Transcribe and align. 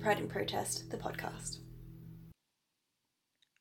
Pride 0.00 0.18
in 0.18 0.28
Protest, 0.28 0.90
the 0.90 0.96
podcast. 0.96 1.58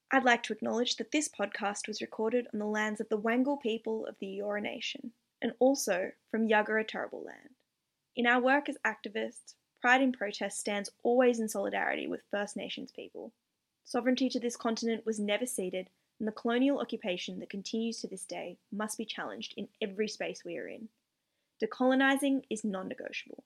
I'd 0.09 0.23
like 0.23 0.41
to 0.43 0.53
acknowledge 0.53 0.95
that 0.95 1.11
this 1.11 1.27
podcast 1.27 1.85
was 1.85 1.99
recorded 1.99 2.47
on 2.53 2.59
the 2.59 2.65
lands 2.65 3.01
of 3.01 3.09
the 3.09 3.17
Wangal 3.17 3.61
people 3.61 4.05
of 4.05 4.15
the 4.19 4.39
Eora 4.39 4.61
Nation, 4.61 5.11
and 5.41 5.51
also 5.59 6.11
from 6.31 6.47
Yagara 6.47 6.89
Turrbal 6.89 7.25
land. 7.25 7.55
In 8.15 8.25
our 8.25 8.41
work 8.41 8.69
as 8.69 8.77
activists, 8.87 9.55
Pride 9.81 10.01
in 10.01 10.13
Protest 10.13 10.57
stands 10.57 10.89
always 11.03 11.41
in 11.41 11.49
solidarity 11.49 12.07
with 12.07 12.21
First 12.31 12.55
Nations 12.55 12.93
people. 12.93 13.33
Sovereignty 13.83 14.29
to 14.29 14.39
this 14.39 14.55
continent 14.55 15.05
was 15.05 15.19
never 15.19 15.45
ceded, 15.45 15.89
and 16.19 16.27
the 16.27 16.31
colonial 16.31 16.79
occupation 16.79 17.39
that 17.39 17.49
continues 17.49 17.99
to 17.99 18.07
this 18.07 18.23
day 18.23 18.57
must 18.71 18.97
be 18.97 19.03
challenged 19.03 19.55
in 19.57 19.67
every 19.81 20.07
space 20.07 20.45
we 20.45 20.57
are 20.57 20.69
in. 20.69 20.87
Decolonising 21.61 22.43
is 22.49 22.63
non 22.63 22.87
negotiable. 22.87 23.43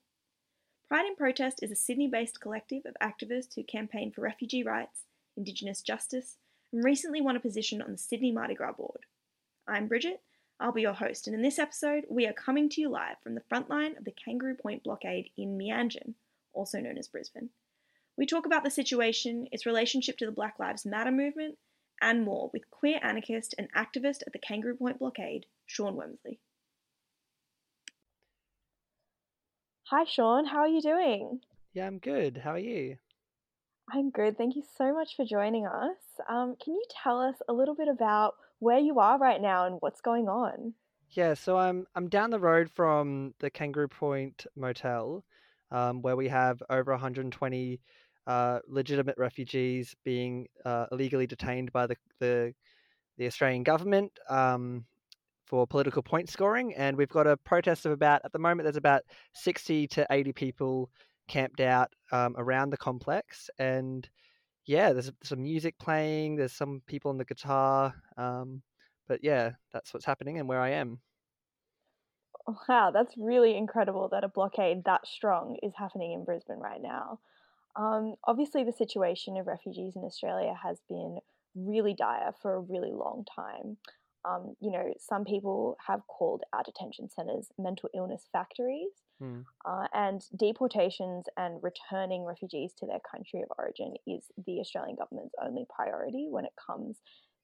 Pride 0.86 1.06
in 1.06 1.16
Protest 1.16 1.62
is 1.62 1.70
a 1.70 1.76
Sydney 1.76 2.08
based 2.08 2.42
collective 2.42 2.84
of 2.84 2.94
activists 3.02 3.54
who 3.54 3.64
campaign 3.64 4.12
for 4.12 4.20
refugee 4.20 4.62
rights, 4.62 5.04
Indigenous 5.34 5.80
justice, 5.80 6.36
and 6.72 6.84
recently 6.84 7.22
won 7.22 7.36
a 7.36 7.40
position 7.40 7.80
on 7.80 7.92
the 7.92 7.98
Sydney 7.98 8.30
Mardi 8.30 8.54
Gras 8.54 8.72
board. 8.72 9.06
I'm 9.66 9.88
Bridget, 9.88 10.20
I'll 10.60 10.72
be 10.72 10.82
your 10.82 10.92
host, 10.92 11.26
and 11.26 11.34
in 11.34 11.40
this 11.40 11.58
episode, 11.58 12.04
we 12.10 12.26
are 12.26 12.34
coming 12.34 12.68
to 12.68 12.82
you 12.82 12.90
live 12.90 13.16
from 13.22 13.34
the 13.34 13.40
front 13.48 13.70
line 13.70 13.96
of 13.96 14.04
the 14.04 14.12
Kangaroo 14.12 14.56
Point 14.56 14.84
blockade 14.84 15.30
in 15.38 15.56
Meanjin, 15.56 16.14
also 16.52 16.80
known 16.80 16.98
as 16.98 17.08
Brisbane. 17.08 17.48
We 18.18 18.26
talk 18.26 18.44
about 18.44 18.62
the 18.62 18.70
situation, 18.70 19.48
its 19.50 19.64
relationship 19.64 20.18
to 20.18 20.26
the 20.26 20.32
Black 20.32 20.58
Lives 20.58 20.84
Matter 20.84 21.10
movement, 21.10 21.56
and 22.02 22.24
more 22.24 22.50
with 22.52 22.70
queer 22.70 23.00
anarchist 23.02 23.54
and 23.56 23.72
activist 23.72 24.20
at 24.26 24.34
the 24.34 24.38
Kangaroo 24.38 24.76
Point 24.76 24.98
blockade, 24.98 25.46
Sean 25.64 25.96
Wemsley. 25.96 26.38
Hi, 29.96 30.02
Sean. 30.02 30.44
How 30.44 30.58
are 30.58 30.68
you 30.68 30.82
doing? 30.82 31.38
Yeah, 31.72 31.86
I'm 31.86 32.00
good. 32.00 32.36
How 32.42 32.50
are 32.50 32.58
you? 32.58 32.96
I'm 33.92 34.10
good. 34.10 34.36
Thank 34.36 34.56
you 34.56 34.64
so 34.76 34.92
much 34.92 35.14
for 35.14 35.24
joining 35.24 35.68
us. 35.68 35.98
Um, 36.28 36.56
can 36.60 36.74
you 36.74 36.82
tell 37.04 37.20
us 37.20 37.36
a 37.48 37.52
little 37.52 37.76
bit 37.76 37.86
about 37.86 38.34
where 38.58 38.80
you 38.80 38.98
are 38.98 39.20
right 39.20 39.40
now 39.40 39.66
and 39.66 39.76
what's 39.78 40.00
going 40.00 40.26
on? 40.26 40.74
Yeah, 41.10 41.34
so 41.34 41.56
I'm 41.56 41.86
I'm 41.94 42.08
down 42.08 42.30
the 42.30 42.40
road 42.40 42.68
from 42.74 43.34
the 43.38 43.50
Kangaroo 43.50 43.86
Point 43.86 44.44
Motel, 44.56 45.24
um, 45.70 46.02
where 46.02 46.16
we 46.16 46.26
have 46.26 46.60
over 46.70 46.90
120 46.90 47.80
uh, 48.26 48.58
legitimate 48.66 49.16
refugees 49.16 49.94
being 50.04 50.48
uh, 50.64 50.86
illegally 50.90 51.28
detained 51.28 51.70
by 51.70 51.86
the 51.86 51.96
the, 52.18 52.52
the 53.16 53.28
Australian 53.28 53.62
government. 53.62 54.10
Um, 54.28 54.86
for 55.54 55.68
political 55.68 56.02
point 56.02 56.28
scoring, 56.28 56.74
and 56.74 56.96
we've 56.96 57.08
got 57.08 57.28
a 57.28 57.36
protest 57.36 57.86
of 57.86 57.92
about 57.92 58.20
at 58.24 58.32
the 58.32 58.40
moment. 58.40 58.64
There's 58.64 58.76
about 58.76 59.02
sixty 59.34 59.86
to 59.86 60.04
eighty 60.10 60.32
people 60.32 60.90
camped 61.28 61.60
out 61.60 61.92
um, 62.10 62.34
around 62.36 62.70
the 62.70 62.76
complex, 62.76 63.48
and 63.60 64.08
yeah, 64.66 64.92
there's 64.92 65.12
some 65.22 65.44
music 65.44 65.78
playing. 65.78 66.34
There's 66.34 66.52
some 66.52 66.82
people 66.88 67.12
on 67.12 67.18
the 67.18 67.24
guitar, 67.24 67.94
um, 68.16 68.62
but 69.06 69.22
yeah, 69.22 69.52
that's 69.72 69.94
what's 69.94 70.04
happening 70.04 70.40
and 70.40 70.48
where 70.48 70.60
I 70.60 70.70
am. 70.70 70.98
Wow, 72.68 72.90
that's 72.90 73.14
really 73.16 73.56
incredible 73.56 74.08
that 74.08 74.24
a 74.24 74.28
blockade 74.28 74.82
that 74.86 75.06
strong 75.06 75.56
is 75.62 75.72
happening 75.78 76.14
in 76.14 76.24
Brisbane 76.24 76.58
right 76.58 76.82
now. 76.82 77.20
Um, 77.76 78.16
obviously, 78.24 78.64
the 78.64 78.72
situation 78.72 79.36
of 79.36 79.46
refugees 79.46 79.94
in 79.94 80.02
Australia 80.02 80.58
has 80.60 80.78
been 80.88 81.20
really 81.54 81.94
dire 81.94 82.34
for 82.42 82.56
a 82.56 82.60
really 82.60 82.90
long 82.90 83.24
time. 83.32 83.76
Um, 84.24 84.56
you 84.60 84.70
know, 84.70 84.92
some 84.98 85.24
people 85.24 85.76
have 85.86 86.06
called 86.06 86.42
our 86.52 86.62
detention 86.62 87.08
centres 87.10 87.48
mental 87.58 87.88
illness 87.94 88.28
factories, 88.32 88.92
mm. 89.22 89.44
uh, 89.64 89.86
and 89.92 90.24
deportations 90.36 91.26
and 91.36 91.62
returning 91.62 92.24
refugees 92.24 92.72
to 92.78 92.86
their 92.86 93.00
country 93.10 93.42
of 93.42 93.48
origin 93.58 93.94
is 94.06 94.26
the 94.46 94.60
Australian 94.60 94.96
government's 94.96 95.34
only 95.42 95.66
priority 95.74 96.28
when 96.30 96.44
it 96.44 96.52
comes 96.66 96.98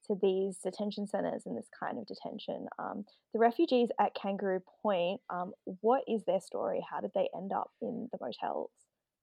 to 0.07 0.17
these 0.23 0.59
detention 0.59 1.07
centres 1.07 1.43
and 1.47 1.57
this 1.57 1.69
kind 1.79 1.99
of 1.99 2.07
detention. 2.07 2.67
Um, 2.79 3.05
the 3.33 3.39
refugees 3.39 3.91
at 4.01 4.15
Kangaroo 4.15 4.61
Point, 4.83 5.21
um, 5.31 5.53
what 5.81 6.03
is 6.09 6.25
their 6.25 6.41
story? 6.41 6.85
How 6.91 7.01
did 7.01 7.13
they 7.15 7.29
end 7.37 7.53
up 7.53 7.71
in 7.81 8.09
the 8.13 8.19
motels? 8.21 8.71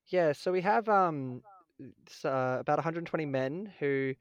Yeah, 0.07 0.31
so 0.31 0.51
we 0.51 0.61
have 0.61 0.87
um, 0.87 1.41
uh, 2.23 2.57
about 2.59 2.77
120 2.77 3.25
men 3.25 3.73
who 3.79 4.13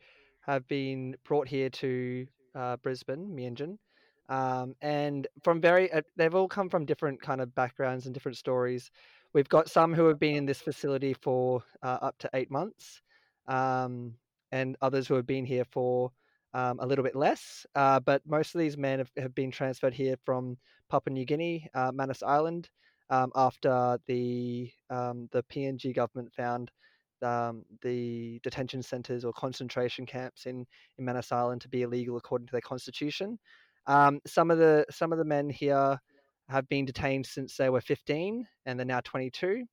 have 0.47 0.67
been 0.67 1.17
brought 1.25 1.49
here 1.49 1.71
to 1.71 2.27
uh, 2.57 2.77
Brisbane, 2.79 3.29
Meanjin. 3.29 3.79
Um, 4.29 4.75
and 4.83 5.27
from 5.45 5.61
very, 5.61 5.93
uh, 5.93 6.03
they've 6.17 6.35
all 6.35 6.49
come 6.49 6.69
from 6.69 6.85
different 6.85 7.21
kind 7.21 7.41
of 7.41 7.55
backgrounds 7.55 8.07
and 8.07 8.15
different 8.15 8.39
stories. 8.39 8.91
We've 9.33 9.49
got 9.49 9.69
some 9.69 9.95
who 9.95 10.07
have 10.07 10.19
been 10.19 10.37
in 10.37 10.47
this 10.47 10.61
facility 10.61 11.15
for 11.15 11.63
uh, 11.83 11.99
up 12.03 12.19
to 12.19 12.31
eight 12.35 12.51
months, 12.51 13.03
um, 13.47 14.15
and 14.51 14.77
others 14.81 15.07
who 15.07 15.15
have 15.15 15.27
been 15.27 15.45
here 15.45 15.65
for 15.71 16.11
um, 16.55 16.81
a 16.81 16.87
little 16.87 17.05
bit 17.05 17.15
less. 17.15 17.67
Uh, 17.75 18.01
but 18.01 18.23
most 18.27 18.55
of 18.55 18.59
these 18.61 18.77
men 18.77 18.99
have, 18.99 19.11
have, 19.17 19.35
been 19.35 19.51
transferred 19.51 19.93
here 19.93 20.17
from 20.25 20.57
Papua 20.89 21.13
New 21.13 21.25
Guinea, 21.25 21.69
uh, 21.75 21.93
Manus 21.93 22.23
Island, 22.23 22.71
um, 23.11 23.31
after 23.37 23.99
the 24.07 24.71
um, 24.91 25.29
the 25.33 25.43
PNG 25.45 25.95
government 25.95 26.33
found 26.33 26.71
um, 27.23 27.65
the 27.83 28.41
detention 28.43 28.83
centres 28.83 29.25
or 29.25 29.33
concentration 29.33 30.07
camps 30.07 30.47
in, 30.47 30.67
in 30.99 31.05
Manus 31.05 31.33
Island 31.33 31.61
to 31.63 31.69
be 31.69 31.83
illegal 31.83 32.17
according 32.17 32.47
to 32.47 32.53
their 32.53 32.61
constitution. 32.61 33.39
Um, 33.87 34.21
some 34.27 34.51
of 34.51 34.59
the 34.59 34.85
some 34.91 35.13
of 35.13 35.19
the 35.19 35.25
men 35.25 35.49
here 35.49 35.99
have 36.49 36.69
been 36.69 36.85
detained 36.85 37.27
since 37.27 37.57
they 37.57 37.71
were 37.71 37.81
15 37.81 38.47
and 38.67 38.79
they're 38.79 38.87
now 38.87 39.01
22. 39.01 39.65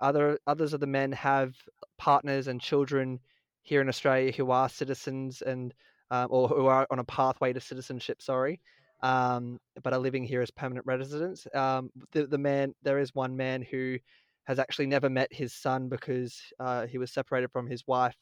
Other 0.00 0.38
others 0.46 0.72
of 0.72 0.80
the 0.80 0.86
men 0.86 1.12
have 1.12 1.54
partners 1.98 2.48
and 2.48 2.60
children 2.60 3.18
here 3.62 3.80
in 3.80 3.88
Australia 3.88 4.32
who 4.32 4.50
are 4.50 4.68
citizens 4.68 5.42
and 5.42 5.74
um, 6.10 6.28
or 6.30 6.48
who 6.48 6.66
are 6.66 6.86
on 6.90 6.98
a 6.98 7.04
pathway 7.04 7.52
to 7.52 7.60
citizenship. 7.60 8.22
Sorry, 8.22 8.60
um, 9.02 9.58
but 9.82 9.92
are 9.92 9.98
living 9.98 10.24
here 10.24 10.42
as 10.42 10.50
permanent 10.50 10.86
residents. 10.86 11.46
Um, 11.54 11.90
the 12.12 12.26
the 12.26 12.38
man 12.38 12.74
there 12.82 12.98
is 12.98 13.14
one 13.14 13.36
man 13.36 13.62
who 13.62 13.98
has 14.46 14.58
actually 14.58 14.86
never 14.86 15.10
met 15.10 15.32
his 15.32 15.52
son 15.52 15.88
because 15.88 16.40
uh, 16.60 16.86
he 16.86 16.98
was 16.98 17.12
separated 17.12 17.50
from 17.50 17.66
his 17.66 17.86
wife 17.86 18.16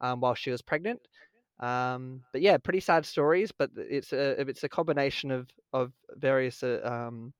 um, 0.00 0.20
while 0.20 0.34
she 0.34 0.50
was 0.50 0.62
pregnant. 0.62 1.00
Um, 1.60 2.22
but 2.32 2.42
yeah, 2.42 2.56
pretty 2.58 2.80
sad 2.80 3.04
stories. 3.04 3.52
But 3.52 3.70
it's 3.76 4.12
a 4.12 4.40
it's 4.40 4.64
a 4.64 4.68
combination 4.68 5.30
of 5.30 5.48
of 5.72 5.92
various 6.16 6.62
uh, 6.62 6.80
um, 6.84 7.32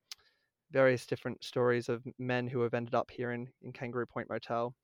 various 0.71 1.07
different 1.07 1.43
stories 1.43 1.89
of 1.89 2.03
men 2.19 2.47
who 2.47 2.61
have 2.61 2.75
ended 2.75 2.95
up 2.95 3.11
here 3.11 3.33
in, 3.33 3.49
in 3.63 3.73
Kangaroo 3.73 4.07
Point 4.07 4.29
Motel. 4.29 4.75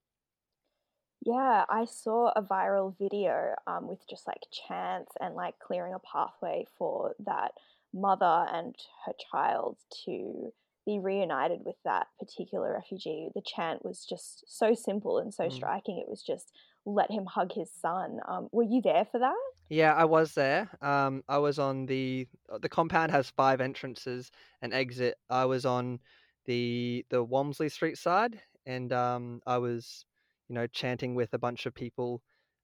Yeah, 1.25 1.65
I 1.69 1.87
saw 1.87 2.33
a 2.37 2.43
viral 2.43 2.97
video 2.99 3.55
um, 3.67 3.89
with 3.89 4.07
just 4.09 4.27
like 4.27 4.43
chants 4.51 5.13
and 5.21 5.35
like 5.35 5.59
clearing 5.59 5.95
a 5.95 5.99
pathway 6.01 6.67
for 6.77 7.15
that 7.21 7.53
mother 7.95 8.47
and 8.53 8.75
her 9.07 9.13
child 9.31 9.79
to 10.05 10.53
be 10.87 10.99
reunited 10.99 11.61
with 11.65 11.77
that 11.85 12.09
particular 12.19 12.73
refugee. 12.75 13.31
The 13.35 13.43
chant 13.43 13.85
was 13.85 14.05
just 14.05 14.45
so 14.47 14.75
simple 14.75 15.19
and 15.19 15.33
so 15.33 15.45
mm. 15.45 15.53
striking. 15.53 15.99
It 15.99 16.09
was 16.09 16.23
just 16.23 16.53
let 16.87 17.11
him 17.11 17.25
hug 17.27 17.53
his 17.53 17.71
son. 17.73 18.21
Um, 18.29 18.49
were 18.53 18.65
you 18.65 18.83
there 18.83 19.07
for 19.11 19.19
that? 19.19 19.35
Yeah, 19.69 19.95
I 19.95 20.05
was 20.05 20.35
there. 20.35 20.69
Um, 20.83 21.23
I 21.29 21.39
was 21.39 21.59
on 21.59 21.87
the 21.87 22.29
uh, 22.53 22.59
the 22.59 22.69
compound 22.69 23.11
has 23.13 23.31
five 23.31 23.61
entrances 23.61 24.31
and 24.61 24.75
exit. 24.75 25.17
I 25.31 25.47
was 25.47 25.65
on 25.65 26.01
the 26.45 27.05
the 27.09 27.23
Walmsley 27.23 27.71
Street 27.71 27.97
side, 27.97 28.41
and 28.67 28.93
um, 28.93 29.41
I 29.47 29.59
was, 29.59 30.05
you 30.49 30.55
know, 30.55 30.67
chanting 30.67 31.15
with 31.15 31.33
a 31.33 31.39
bunch 31.39 31.65
of 31.65 31.75
people 31.75 32.23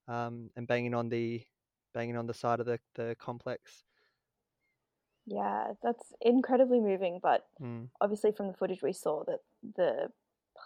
um, 0.09 0.51
and 0.57 0.67
banging 0.67 0.95
on 0.95 1.09
the 1.09 1.43
banging 1.95 2.17
on 2.17 2.27
the 2.27 2.35
side 2.35 2.61
of 2.61 2.67
the 2.67 2.79
the 2.95 3.17
complex. 3.19 3.85
Yeah, 5.31 5.75
that's 5.83 6.13
incredibly 6.21 6.81
moving. 6.81 7.21
But 7.23 7.47
mm. 7.63 7.87
obviously, 8.01 8.33
from 8.33 8.49
the 8.49 8.55
footage 8.55 8.83
we 8.83 8.93
saw, 8.93 9.25
that 9.25 9.39
the 9.77 10.09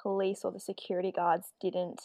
police 0.02 0.40
or 0.42 0.52
the 0.52 0.60
security 0.60 1.12
guards 1.12 1.52
didn't 1.60 2.00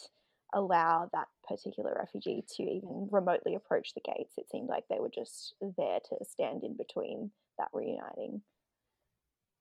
allow 0.52 1.08
that 1.12 1.28
particular 1.48 1.96
refugee 1.98 2.44
to 2.56 2.62
even 2.64 3.08
remotely 3.10 3.54
approach 3.54 3.94
the 3.94 4.00
gates. 4.00 4.34
It 4.36 4.50
seemed 4.50 4.68
like 4.68 4.84
they 4.88 5.00
were 5.00 5.08
just 5.08 5.54
there 5.60 6.00
to 6.10 6.24
stand 6.28 6.62
in 6.62 6.76
between 6.76 7.30
that 7.58 7.68
reuniting. 7.72 8.42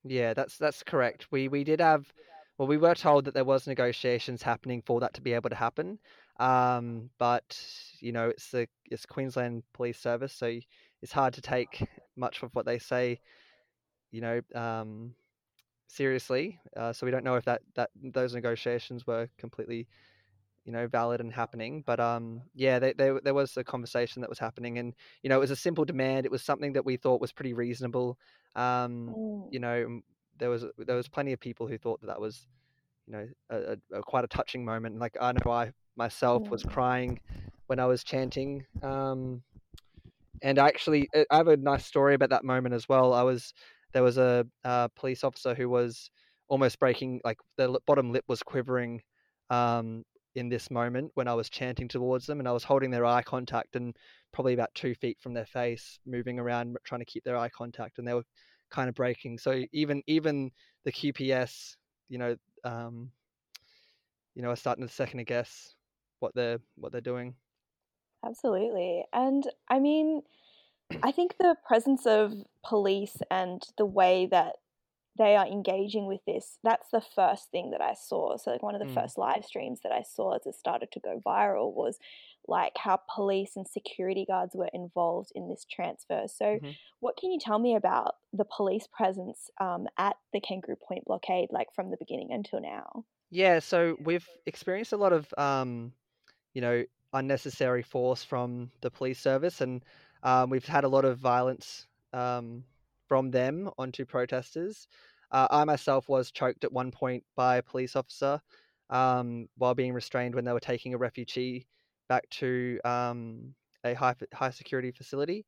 Yeah, 0.04 0.34
that's 0.34 0.58
that's 0.58 0.84
correct. 0.84 1.28
We 1.32 1.48
we 1.48 1.64
did 1.64 1.80
have 1.80 2.12
well, 2.58 2.68
we 2.68 2.78
were 2.78 2.96
told 2.96 3.24
that 3.26 3.34
there 3.34 3.46
was 3.46 3.66
negotiations 3.66 4.44
happening 4.44 4.82
for 4.86 5.00
that 5.00 5.14
to 5.14 5.22
be 5.22 5.32
able 5.32 5.50
to 5.50 5.56
happen. 5.56 6.00
Um, 6.38 7.10
but 7.18 7.58
you 8.02 8.12
know, 8.12 8.28
it's 8.28 8.52
the 8.52 8.68
it's 8.92 9.06
Queensland 9.06 9.64
Police 9.74 10.00
Service, 10.00 10.34
so 10.34 10.60
it's 11.02 11.14
hard 11.14 11.34
to 11.36 11.42
take 11.42 11.88
much 12.20 12.44
of 12.44 12.54
what 12.54 12.66
they 12.66 12.78
say, 12.80 13.20
you 14.12 14.22
know, 14.22 14.42
um, 14.54 15.14
seriously. 15.88 16.60
Uh, 16.78 16.94
so 16.94 17.06
we 17.06 17.12
don't 17.12 17.24
know 17.24 17.36
if 17.36 17.46
that 17.46 17.62
that 17.76 17.90
those 17.96 18.34
negotiations 18.34 19.08
were 19.08 19.28
completely, 19.38 19.88
you 20.66 20.72
know, 20.72 20.88
valid 20.88 21.22
and 21.22 21.34
happening. 21.34 21.84
But 21.86 22.00
um, 22.00 22.42
yeah, 22.54 22.80
they, 22.80 22.94
they, 22.94 23.12
there 23.24 23.34
was 23.34 23.58
a 23.58 23.64
conversation 23.64 24.22
that 24.22 24.30
was 24.30 24.40
happening, 24.40 24.78
and 24.78 24.94
you 25.24 25.30
know, 25.30 25.38
it 25.38 25.42
was 25.42 25.52
a 25.52 25.56
simple 25.56 25.86
demand. 25.86 26.26
It 26.26 26.32
was 26.32 26.44
something 26.44 26.74
that 26.74 26.86
we 26.86 26.98
thought 26.98 27.22
was 27.22 27.32
pretty 27.32 27.54
reasonable. 27.54 28.18
Um, 28.56 29.16
mm. 29.18 29.48
You 29.52 29.60
know, 29.60 30.02
there 30.38 30.50
was 30.50 30.66
there 30.78 30.96
was 30.96 31.08
plenty 31.08 31.34
of 31.34 31.40
people 31.40 31.68
who 31.68 31.78
thought 31.78 32.02
that 32.02 32.08
that 32.08 32.22
was, 32.22 32.48
you 33.08 33.14
know 33.14 33.28
a, 33.50 33.78
a, 33.94 34.02
quite 34.02 34.24
a 34.24 34.28
touching 34.28 34.64
moment. 34.64 35.00
Like 35.00 35.18
I 35.20 35.32
know 35.32 35.52
I 35.52 35.72
myself 35.96 36.50
was 36.50 36.64
Mm. 36.64 36.72
crying 36.72 37.20
when 37.68 37.80
I 37.80 37.86
was 37.86 38.04
chanting. 38.04 38.66
Um, 38.82 39.44
and 40.42 40.60
I 40.60 40.68
actually 40.68 41.08
I 41.32 41.38
have 41.38 41.48
a 41.48 41.58
nice 41.58 41.86
story 41.86 42.16
about 42.16 42.30
that 42.32 42.44
moment 42.44 42.76
as 42.76 42.88
well. 42.90 43.14
I 43.14 43.24
was 43.24 43.54
there 43.94 44.04
was 44.04 44.18
a, 44.18 44.46
uh 44.64 44.88
police 44.90 45.24
officer 45.24 45.56
who 45.56 45.70
was 45.70 46.10
almost 46.48 46.80
breaking 46.80 47.22
like 47.24 47.38
the 47.58 47.80
bottom 47.86 48.12
lip 48.12 48.26
was 48.28 48.44
quivering 48.44 49.02
um, 49.50 50.04
in 50.36 50.50
this 50.50 50.70
moment 50.70 51.12
when 51.16 51.28
I 51.28 51.34
was 51.34 51.50
chanting 51.50 51.88
towards 51.88 52.26
them, 52.26 52.40
and 52.40 52.48
I 52.48 52.52
was 52.52 52.64
holding 52.64 52.92
their 52.92 53.06
eye 53.06 53.22
contact 53.22 53.76
and 53.76 53.96
probably 54.34 54.54
about 54.54 54.74
two 54.76 54.94
feet 54.96 55.18
from 55.22 55.34
their 55.34 55.46
face, 55.46 56.00
moving 56.06 56.40
around 56.40 56.78
trying 56.84 57.02
to 57.02 57.06
keep 57.06 57.24
their 57.24 57.38
eye 57.38 57.50
contact, 57.50 57.98
and 58.00 58.08
they 58.08 58.14
were 58.14 58.24
kind 58.70 58.90
of 58.90 58.96
breaking. 58.96 59.38
So 59.38 59.64
even 59.72 60.04
even 60.08 60.52
the 60.86 60.92
QPS, 60.92 61.76
you 62.10 62.18
know, 62.18 62.36
um, 62.64 63.12
you 64.36 64.42
know, 64.42 64.50
are 64.50 64.56
starting 64.56 64.88
to 64.88 64.94
second 64.94 65.26
guess 65.26 65.76
what 66.20 66.34
they're 66.36 66.60
what 66.76 66.92
they're 66.92 67.02
doing. 67.02 67.36
Absolutely. 68.26 69.06
And 69.14 69.44
I 69.70 69.80
mean, 69.80 70.22
I 71.04 71.12
think 71.12 71.38
the 71.38 71.58
presence 71.66 72.06
of 72.06 72.34
police 72.66 73.18
and 73.32 73.64
the 73.78 73.86
way 73.86 74.28
that 74.32 74.58
they 75.18 75.36
are 75.36 75.48
engaging 75.48 76.08
with 76.08 76.22
this, 76.28 76.60
that's 76.64 76.90
the 76.92 77.02
first 77.02 77.52
thing 77.52 77.72
that 77.72 77.82
I 77.82 77.94
saw. 77.96 78.38
So, 78.38 78.52
like, 78.52 78.64
one 78.64 78.76
of 78.76 78.80
the 78.82 78.86
Mm. 78.86 79.02
first 79.02 79.18
live 79.18 79.46
streams 79.46 79.82
that 79.82 79.92
I 79.92 80.04
saw 80.04 80.34
as 80.36 80.46
it 80.48 80.56
started 80.56 80.92
to 80.94 81.02
go 81.02 81.22
viral 81.26 81.74
was 81.74 82.00
like 82.48 82.78
how 82.78 83.00
police 83.14 83.56
and 83.58 83.68
security 83.68 84.26
guards 84.26 84.56
were 84.56 84.70
involved 84.74 85.32
in 85.36 85.50
this 85.50 85.66
transfer. 85.66 86.26
So, 86.28 86.60
Mhm. 86.60 86.78
what 87.02 87.18
can 87.18 87.32
you 87.32 87.40
tell 87.40 87.60
me 87.60 87.76
about 87.76 88.16
the 88.34 88.46
police 88.46 88.88
presence 88.88 89.50
um, 89.62 89.88
at 89.98 90.18
the 90.34 90.42
Kangaroo 90.42 90.78
Point 90.78 91.06
blockade, 91.06 91.50
like 91.52 91.74
from 91.76 91.92
the 91.92 91.98
beginning 91.98 92.32
until 92.34 92.62
now? 92.62 93.06
Yeah, 93.30 93.60
so 93.60 93.96
we've 94.00 94.28
experienced 94.46 94.92
a 94.92 94.98
lot 94.98 95.14
of, 95.14 95.32
um, 95.38 95.94
you 96.54 96.62
know, 96.62 96.86
unnecessary 97.14 97.82
force 97.82 98.24
from 98.24 98.72
the 98.82 98.92
police 98.92 99.20
service, 99.20 99.62
and 99.62 99.84
um, 100.24 100.50
we've 100.50 100.66
had 100.66 100.84
a 100.84 100.90
lot 100.90 101.06
of 101.06 101.18
violence 101.18 101.88
um, 102.14 102.64
from 103.08 103.32
them 103.32 103.70
onto 103.78 104.06
protesters. 104.06 104.88
Uh, 105.32 105.48
I 105.50 105.64
myself 105.64 106.10
was 106.10 106.32
choked 106.32 106.64
at 106.64 106.72
one 106.72 106.92
point 106.92 107.24
by 107.36 107.58
a 107.58 107.64
police 107.64 107.96
officer 107.96 108.42
um, 108.90 109.48
while 109.58 109.76
being 109.76 109.94
restrained 109.94 110.36
when 110.36 110.46
they 110.46 110.54
were 110.54 110.60
taking 110.60 110.94
a 110.94 110.98
refugee 110.98 111.68
back 112.08 112.28
to 112.32 112.80
um, 112.84 113.54
a 113.84 113.94
high 113.94 114.16
high 114.34 114.50
security 114.50 114.92
facility. 114.92 115.46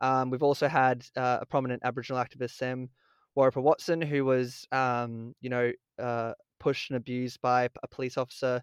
Um, 0.00 0.30
we've 0.30 0.42
also 0.42 0.68
had 0.68 1.06
uh, 1.16 1.38
a 1.40 1.46
prominent 1.46 1.82
Aboriginal 1.84 2.22
activist, 2.22 2.52
Sam 2.52 2.88
Warripa 3.36 3.62
Watson, 3.62 4.00
who 4.00 4.24
was, 4.24 4.66
um, 4.70 5.34
you 5.40 5.50
know, 5.50 5.72
uh, 5.98 6.32
pushed 6.60 6.90
and 6.90 6.96
abused 6.96 7.40
by 7.40 7.68
a 7.82 7.88
police 7.88 8.16
officer 8.16 8.62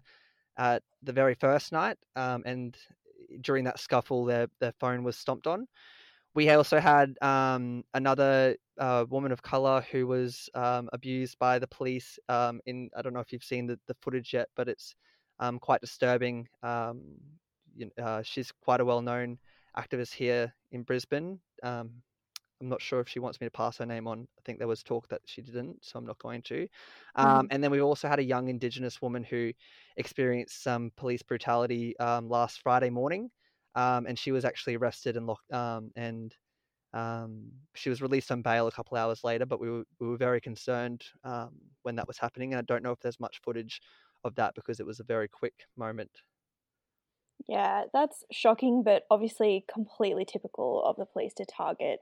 at 0.56 0.82
the 1.02 1.12
very 1.12 1.34
first 1.34 1.72
night, 1.72 1.98
um, 2.16 2.42
and 2.46 2.76
during 3.40 3.64
that 3.64 3.78
scuffle, 3.78 4.24
their 4.24 4.48
their 4.60 4.72
phone 4.78 5.04
was 5.04 5.16
stomped 5.16 5.46
on. 5.46 5.66
We 6.34 6.48
also 6.50 6.80
had 6.80 7.16
um, 7.20 7.84
another 7.92 8.56
uh, 8.78 9.04
woman 9.08 9.32
of 9.32 9.42
color 9.42 9.84
who 9.90 10.06
was 10.06 10.48
um, 10.54 10.88
abused 10.92 11.38
by 11.38 11.58
the 11.58 11.66
police. 11.66 12.18
Um, 12.28 12.60
in 12.66 12.90
I 12.96 13.02
don't 13.02 13.12
know 13.12 13.20
if 13.20 13.32
you've 13.32 13.44
seen 13.44 13.66
the, 13.66 13.78
the 13.86 13.96
footage 14.00 14.32
yet, 14.32 14.48
but 14.56 14.68
it's 14.68 14.94
um, 15.40 15.58
quite 15.58 15.80
disturbing. 15.80 16.48
Um, 16.62 17.02
you 17.76 17.90
know, 17.96 18.04
uh, 18.04 18.22
she's 18.22 18.52
quite 18.64 18.80
a 18.80 18.84
well 18.84 19.02
known 19.02 19.38
activist 19.76 20.14
here 20.14 20.54
in 20.70 20.82
Brisbane. 20.82 21.40
I'm 22.62 22.68
not 22.68 22.80
sure 22.80 23.00
if 23.00 23.08
she 23.08 23.18
wants 23.18 23.40
me 23.40 23.48
to 23.48 23.50
pass 23.50 23.78
her 23.78 23.86
name 23.86 24.06
on. 24.06 24.28
I 24.38 24.40
think 24.44 24.58
there 24.60 24.68
was 24.68 24.84
talk 24.84 25.08
that 25.08 25.22
she 25.26 25.42
didn't, 25.42 25.84
so 25.84 25.98
I'm 25.98 26.06
not 26.06 26.18
going 26.18 26.42
to. 26.42 26.68
Um, 27.16 27.48
and 27.50 27.62
then 27.62 27.72
we 27.72 27.80
also 27.80 28.06
had 28.08 28.20
a 28.20 28.24
young 28.24 28.48
Indigenous 28.48 29.02
woman 29.02 29.24
who 29.24 29.52
experienced 29.96 30.62
some 30.62 30.92
police 30.96 31.22
brutality 31.22 31.98
um, 31.98 32.28
last 32.28 32.62
Friday 32.62 32.88
morning, 32.88 33.30
um, 33.74 34.06
and 34.06 34.16
she 34.16 34.30
was 34.30 34.44
actually 34.44 34.76
arrested 34.76 35.16
and 35.16 35.26
locked. 35.26 35.52
Um, 35.52 35.90
and 35.96 36.34
um, 36.92 37.50
she 37.74 37.90
was 37.90 38.00
released 38.00 38.30
on 38.30 38.42
bail 38.42 38.68
a 38.68 38.72
couple 38.72 38.96
hours 38.96 39.24
later. 39.24 39.44
But 39.44 39.60
we 39.60 39.68
were 39.68 39.84
we 39.98 40.06
were 40.06 40.16
very 40.16 40.40
concerned 40.40 41.04
um, 41.24 41.58
when 41.82 41.96
that 41.96 42.06
was 42.06 42.18
happening, 42.18 42.52
and 42.52 42.58
I 42.60 42.62
don't 42.62 42.84
know 42.84 42.92
if 42.92 43.00
there's 43.00 43.18
much 43.18 43.40
footage 43.42 43.80
of 44.22 44.36
that 44.36 44.54
because 44.54 44.78
it 44.78 44.86
was 44.86 45.00
a 45.00 45.04
very 45.04 45.26
quick 45.26 45.66
moment. 45.76 46.22
Yeah, 47.48 47.84
that's 47.92 48.24
shocking, 48.30 48.82
but 48.84 49.02
obviously 49.10 49.64
completely 49.72 50.24
typical 50.24 50.82
of 50.84 50.96
the 50.96 51.06
police 51.06 51.34
to 51.34 51.44
target 51.44 52.00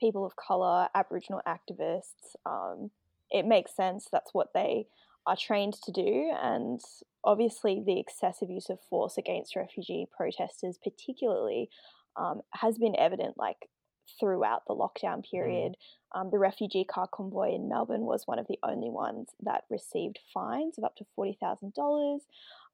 people 0.00 0.24
of 0.24 0.36
color, 0.36 0.88
Aboriginal 0.94 1.42
activists. 1.46 2.36
Um, 2.46 2.90
it 3.30 3.44
makes 3.44 3.74
sense. 3.74 4.08
That's 4.10 4.32
what 4.32 4.52
they 4.54 4.86
are 5.26 5.36
trained 5.36 5.74
to 5.84 5.92
do. 5.92 6.32
And 6.40 6.80
obviously, 7.24 7.82
the 7.84 8.00
excessive 8.00 8.50
use 8.50 8.70
of 8.70 8.78
force 8.88 9.18
against 9.18 9.56
refugee 9.56 10.06
protesters, 10.16 10.78
particularly, 10.82 11.68
um, 12.16 12.40
has 12.54 12.78
been 12.78 12.96
evident 12.98 13.36
like 13.36 13.68
throughout 14.18 14.62
the 14.66 14.74
lockdown 14.74 15.24
period. 15.28 15.72
Mm. 15.72 16.20
Um, 16.20 16.30
the 16.30 16.38
refugee 16.38 16.84
car 16.84 17.08
convoy 17.12 17.54
in 17.54 17.68
Melbourne 17.68 18.06
was 18.06 18.26
one 18.26 18.38
of 18.38 18.46
the 18.48 18.58
only 18.62 18.88
ones 18.88 19.28
that 19.42 19.64
received 19.68 20.18
fines 20.32 20.78
of 20.78 20.84
up 20.84 20.96
to 20.96 21.06
$40,000. 21.18 22.20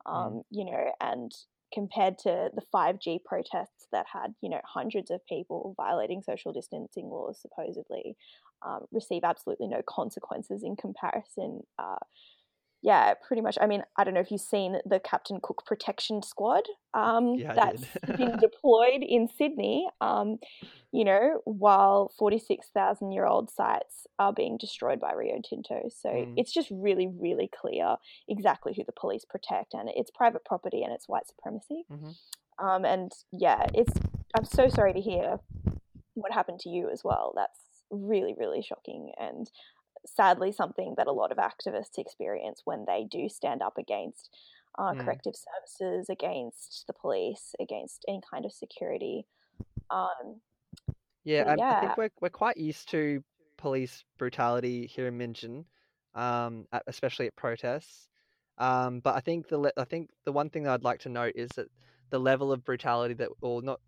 Um, 0.07 0.15
mm. 0.15 0.45
You 0.51 0.65
know, 0.67 0.93
and 1.01 1.33
compared 1.75 2.17
to 2.19 2.51
the 2.55 2.63
5G 2.73 3.25
protests 3.25 3.89
that 3.93 4.07
had, 4.13 4.35
you 4.41 4.49
know, 4.49 4.61
hundreds 4.65 5.11
of 5.11 5.27
people 5.27 5.75
violating 5.77 6.23
social 6.23 6.53
distancing 6.53 7.09
laws 7.11 7.43
supposedly 7.43 8.17
um, 8.65 8.87
receive 8.93 9.25
absolutely 9.25 9.67
no 9.67 9.83
consequences 9.87 10.63
in 10.63 10.77
comparison. 10.77 11.61
Uh, 11.79 11.97
yeah, 12.85 13.15
pretty 13.27 13.41
much. 13.41 13.57
I 13.59 13.67
mean, 13.67 13.83
I 13.97 14.05
don't 14.05 14.13
know 14.13 14.21
if 14.21 14.31
you've 14.31 14.43
seen 14.43 14.77
the 14.85 15.01
Captain 15.01 15.41
Cook 15.43 15.65
Protection 15.65 16.23
Squad 16.23 16.65
um, 16.93 17.37
yeah, 17.37 17.55
that's 17.55 17.83
been 18.19 18.37
deployed 18.41 19.03
in 19.03 19.27
Sydney, 19.27 19.89
um, 20.03 20.37
you 20.93 21.03
know, 21.03 21.41
while 21.47 22.13
46,000 22.19 23.11
year 23.11 23.25
old 23.25 23.51
sites 23.51 24.07
are 24.19 24.35
being 24.35 24.59
destroyed 24.59 25.01
by 25.01 25.15
Rio 25.15 25.41
Tinto. 25.43 25.89
So 25.89 26.11
mm. 26.11 26.35
it's 26.37 26.53
just 26.53 26.69
really, 26.71 27.07
really 27.07 27.49
clear 27.59 27.97
exactly 28.29 28.75
who 28.77 28.85
the 28.85 28.93
police 28.93 29.25
protect, 29.25 29.73
and 29.73 29.89
it's 29.97 30.11
private 30.11 30.45
property 30.45 30.83
and 30.83 30.93
it's 30.93 31.09
white 31.09 31.27
supremacy. 31.27 31.87
Mm-hmm. 31.91 32.67
Um, 32.67 32.85
and 32.85 33.11
yeah, 33.33 33.65
it's. 33.73 33.95
I'm 34.37 34.45
so 34.45 34.69
sorry 34.69 34.93
to 34.93 35.01
hear 35.01 35.39
what 36.13 36.33
happened 36.33 36.61
to 36.61 36.69
you 36.69 36.91
as 36.93 37.01
well. 37.03 37.33
That's 37.35 37.59
really, 37.91 38.35
really 38.39 38.61
shocking 38.61 39.13
and 39.19 39.51
sadly 40.07 40.53
something 40.53 40.95
that 40.97 41.07
a 41.07 41.13
lot 41.13 41.33
of 41.33 41.39
activists 41.39 41.99
experience 41.99 42.63
when 42.65 42.85
they 42.87 43.07
do 43.11 43.29
stand 43.29 43.63
up 43.63 43.79
against 43.79 44.31
uh, 44.79 44.93
mm. 44.93 45.05
corrective 45.05 45.35
services, 45.35 46.09
against 46.11 46.85
the 46.87 46.93
police, 46.93 47.55
against 47.61 48.05
any 48.09 48.21
kind 48.31 48.45
of 48.45 48.53
security. 48.53 49.27
Um, 49.91 50.41
yeah, 51.25 51.55
yeah, 51.57 51.77
I 51.77 51.81
think 51.81 51.97
we're 51.97 52.11
we're 52.21 52.29
quite 52.29 52.57
used 52.57 52.91
to 52.91 53.23
police 53.57 54.05
brutality 54.19 54.87
here 54.87 55.07
in 55.07 55.17
Meanjin, 55.17 55.65
um, 56.15 56.67
especially 56.87 57.27
at 57.27 57.37
protests. 57.37 58.09
Um, 58.59 59.01
but 59.01 59.15
I 59.15 59.21
think 59.21 59.49
the 59.49 59.73
I 59.77 59.85
think 59.85 60.11
the 60.25 60.33
one 60.33 60.51
thing 60.51 60.65
that 60.65 60.73
I'd 60.73 60.85
like 60.85 61.01
to 61.01 61.09
note 61.09 61.33
is 61.35 61.49
that 61.57 61.69
the 62.11 62.19
level 62.19 62.53
of 62.53 62.65
brutality 62.65 63.15
that, 63.15 63.31
or 63.41 63.63
not, 63.63 63.81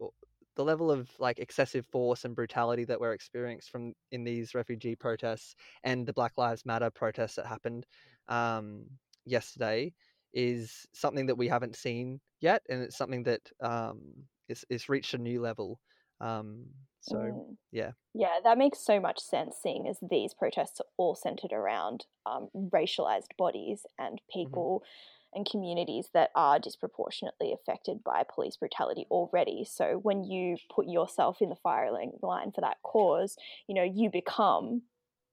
the 0.57 0.65
level 0.65 0.91
of 0.91 1.09
like 1.19 1.39
excessive 1.39 1.87
force 1.87 2.25
and 2.25 2.35
brutality 2.35 2.85
that 2.85 2.99
we're 2.99 3.13
experiencing 3.13 3.69
from 3.71 3.93
in 4.11 4.25
these 4.25 4.55
refugee 4.55 4.97
protests 4.97 5.55
and 5.85 6.07
the 6.07 6.13
Black 6.13 6.33
Lives 6.37 6.67
Matter 6.67 6.91
protests 6.91 7.37
that 7.37 7.47
happened 7.47 7.87
um, 8.29 8.85
yesterday 9.25 9.93
is 10.33 10.87
something 10.93 11.27
that 11.27 11.37
we 11.37 11.49
haven't 11.49 11.77
seen 11.77 12.21
yet, 12.41 12.63
and 12.69 12.83
it's 12.83 12.97
something 12.97 13.23
that 13.25 13.41
um, 13.63 14.01
is 14.49 14.65
is 14.69 14.89
reached 14.89 15.15
a 15.15 15.19
new 15.19 15.41
level. 15.41 15.79
Um, 16.21 16.65
so 17.01 17.17
mm. 17.17 17.57
yeah, 17.71 17.93
yeah, 18.15 18.39
that 18.43 18.59
makes 18.59 18.85
so 18.85 18.99
much 18.99 19.21
sense. 19.21 19.57
Seeing 19.63 19.87
as 19.89 19.99
these 20.11 20.35
protests 20.35 20.81
are 20.81 20.87
all 20.97 21.15
centered 21.15 21.53
around 21.53 22.07
um, 22.25 22.49
racialized 22.55 23.37
bodies 23.39 23.87
and 23.99 24.21
people. 24.33 24.83
Mm-hmm 24.83 25.13
and 25.35 25.49
communities 25.49 26.09
that 26.15 26.31
are 26.35 26.59
disproportionately 26.59 27.53
affected 27.53 28.03
by 28.05 28.23
police 28.35 28.57
brutality 28.57 29.07
already. 29.11 29.67
So 29.69 30.01
when 30.03 30.25
you 30.25 30.57
put 30.75 30.87
yourself 30.87 31.39
in 31.41 31.51
the 31.51 31.57
firing 31.57 32.13
line 32.23 32.53
for 32.53 32.61
that 32.63 32.79
cause, 32.83 33.37
you 33.69 33.75
know, 33.75 33.85
you 33.85 34.11
become 34.11 34.83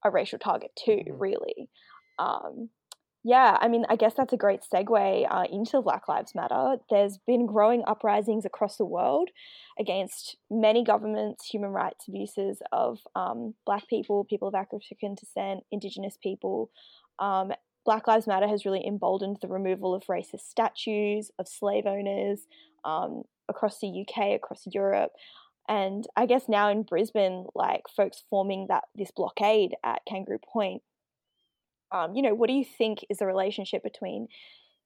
a 0.04 0.12
racial 0.12 0.40
target 0.40 0.72
too, 0.76 1.04
really. 1.18 1.70
Um, 2.20 2.70
yeah, 3.26 3.58
I 3.62 3.70
mean, 3.70 3.86
I 3.88 3.96
guess 3.96 4.16
that's 4.16 4.34
a 4.34 4.38
great 4.38 4.62
segue 4.62 5.28
uh, 5.32 5.46
into 5.50 5.82
Black 5.82 6.10
Lives 6.10 6.36
Matter. 6.36 6.76
There's 6.90 7.20
been 7.26 7.46
growing 7.46 7.82
uprisings 7.88 8.44
across 8.44 8.76
the 8.76 8.86
world 8.86 9.30
against 9.80 10.36
many 10.52 10.84
governments, 10.84 11.46
human 11.46 11.70
rights 11.70 12.06
abuses 12.10 12.62
of 12.74 13.00
um, 13.16 13.54
Black 13.66 13.88
people, 13.88 14.26
people 14.26 14.50
of 14.50 14.56
African 14.56 15.16
descent, 15.16 15.62
Indigenous 15.72 16.18
people, 16.22 16.70
um, 17.20 17.54
Black 17.86 18.08
Lives 18.08 18.28
Matter 18.28 18.48
has 18.48 18.66
really 18.66 18.86
emboldened 18.86 19.38
the 19.42 19.48
removal 19.48 19.94
of 19.94 20.06
racist 20.06 20.42
statues 20.50 21.32
of 21.38 21.48
slave 21.48 21.86
owners 21.86 22.48
um, 22.86 23.24
across 23.50 23.80
the 23.80 24.06
UK, 24.08 24.36
across 24.36 24.64
Europe. 24.72 25.12
And 25.68 26.06
I 26.16 26.26
guess 26.26 26.50
now 26.50 26.70
in 26.70 26.84
Brisbane, 26.84 27.46
like 27.56 27.84
folks 27.96 28.24
forming 28.30 28.68
that 28.68 28.84
this 28.96 29.12
blockade 29.12 29.76
at 29.84 30.02
Kangaroo 30.08 30.40
Point 30.40 30.82
Um, 31.92 32.16
you 32.16 32.22
know, 32.22 32.34
what 32.34 32.48
do 32.48 32.54
you 32.54 32.66
think 32.66 33.06
is 33.10 33.20
the 33.20 33.26
relationship 33.26 33.84
between 33.84 34.28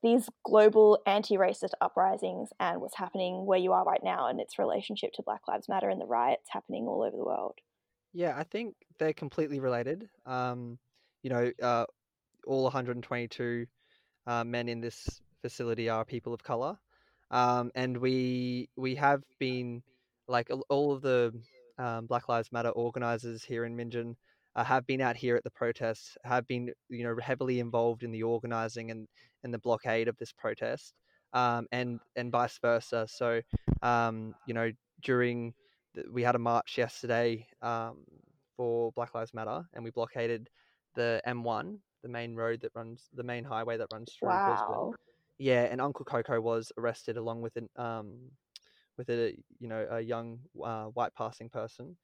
these 0.04 0.30
global 0.46 1.00
anti-racist 1.08 1.72
uprisings 1.82 2.50
and 2.60 2.82
what's 2.82 2.98
happening 2.98 3.46
where 3.46 3.58
you 3.58 3.74
are 3.74 3.84
right 3.84 4.04
now 4.04 4.27
and 4.27 4.39
its 4.39 4.60
relationship 4.60 5.12
to 5.13 5.24
Black 5.24 5.48
Lives 5.48 5.68
Matter 5.68 5.89
and 5.89 6.00
the 6.00 6.06
riots 6.06 6.50
happening 6.51 6.88
all 6.88 7.01
over 7.01 7.18
the 7.18 7.25
world? 7.25 7.56
Yeah, 8.13 8.36
I 8.38 8.44
think 8.44 8.75
they're 9.00 9.13
completely 9.13 9.60
related. 9.60 10.10
Um, 10.25 10.77
you 11.24 11.30
know, 11.32 11.51
uh, 11.62 11.86
all 12.48 12.63
122 12.63 13.66
uh, 14.25 14.44
men 14.44 14.70
in 14.70 14.82
this 14.82 15.22
facility 15.42 15.89
are 15.89 16.06
people 16.06 16.34
of 16.34 16.44
color, 16.44 16.77
um, 17.32 17.72
and 17.75 17.98
we 17.98 18.70
we 18.75 18.96
have 18.96 19.24
been 19.39 19.84
like 20.27 20.50
all 20.70 20.94
of 20.94 21.01
the 21.01 21.34
um, 21.77 22.06
Black 22.08 22.27
Lives 22.27 22.51
Matter 22.51 22.70
organizers 22.70 23.44
here 23.44 23.66
in 23.66 23.75
Meanjin 23.75 24.16
uh, 24.58 24.63
have 24.63 24.88
been 24.88 25.01
out 25.01 25.16
here 25.16 25.36
at 25.36 25.44
the 25.44 25.51
protests, 25.51 26.18
have 26.24 26.48
been 26.48 26.72
you 26.89 27.04
know 27.04 27.16
heavily 27.22 27.60
involved 27.60 28.04
in 28.04 28.12
the 28.12 28.24
organizing 28.24 28.92
and 28.92 29.08
and 29.44 29.54
the 29.54 29.60
blockade 29.60 30.08
of 30.08 30.18
this 30.18 30.34
protest, 30.34 30.94
um, 31.34 31.68
and 31.72 32.00
and 32.16 32.32
vice 32.32 32.58
versa. 32.60 33.08
So 33.08 33.42
um, 33.84 34.34
you 34.48 34.54
know 34.56 34.72
during 35.04 35.54
the, 35.94 36.04
we 36.12 36.24
had 36.24 36.36
a 36.36 36.39
march 36.39 36.77
yesterday 36.77 37.46
um, 37.62 37.98
for 38.58 38.92
Black 38.94 39.13
Lives 39.13 39.34
Matter, 39.34 39.63
and 39.74 39.84
we 39.84 39.92
blockaded 39.92 40.50
the 40.96 41.22
M1, 41.27 41.77
the 42.08 42.14
main 42.14 42.36
road 42.36 42.62
that 42.62 42.72
runs, 42.74 43.10
the 43.14 43.24
main 43.24 43.44
highway 43.44 43.78
that 43.78 43.88
runs 43.92 44.14
through 44.14 44.30
wow. 44.30 44.48
Brisbane. 44.48 44.94
Yeah, 45.40 45.64
and 45.64 45.82
Uncle 45.82 46.06
Coco 46.06 46.40
was 46.40 46.72
arrested 46.78 47.18
along 47.18 47.42
with 47.42 47.56
an 47.58 47.70
um, 47.76 48.16
with 48.98 49.10
a 49.10 49.38
you 49.60 49.68
know 49.68 49.86
a 49.92 50.02
young 50.02 50.40
uh, 50.64 50.86
white 50.86 51.14
passing 51.16 51.50
person. 51.50 51.96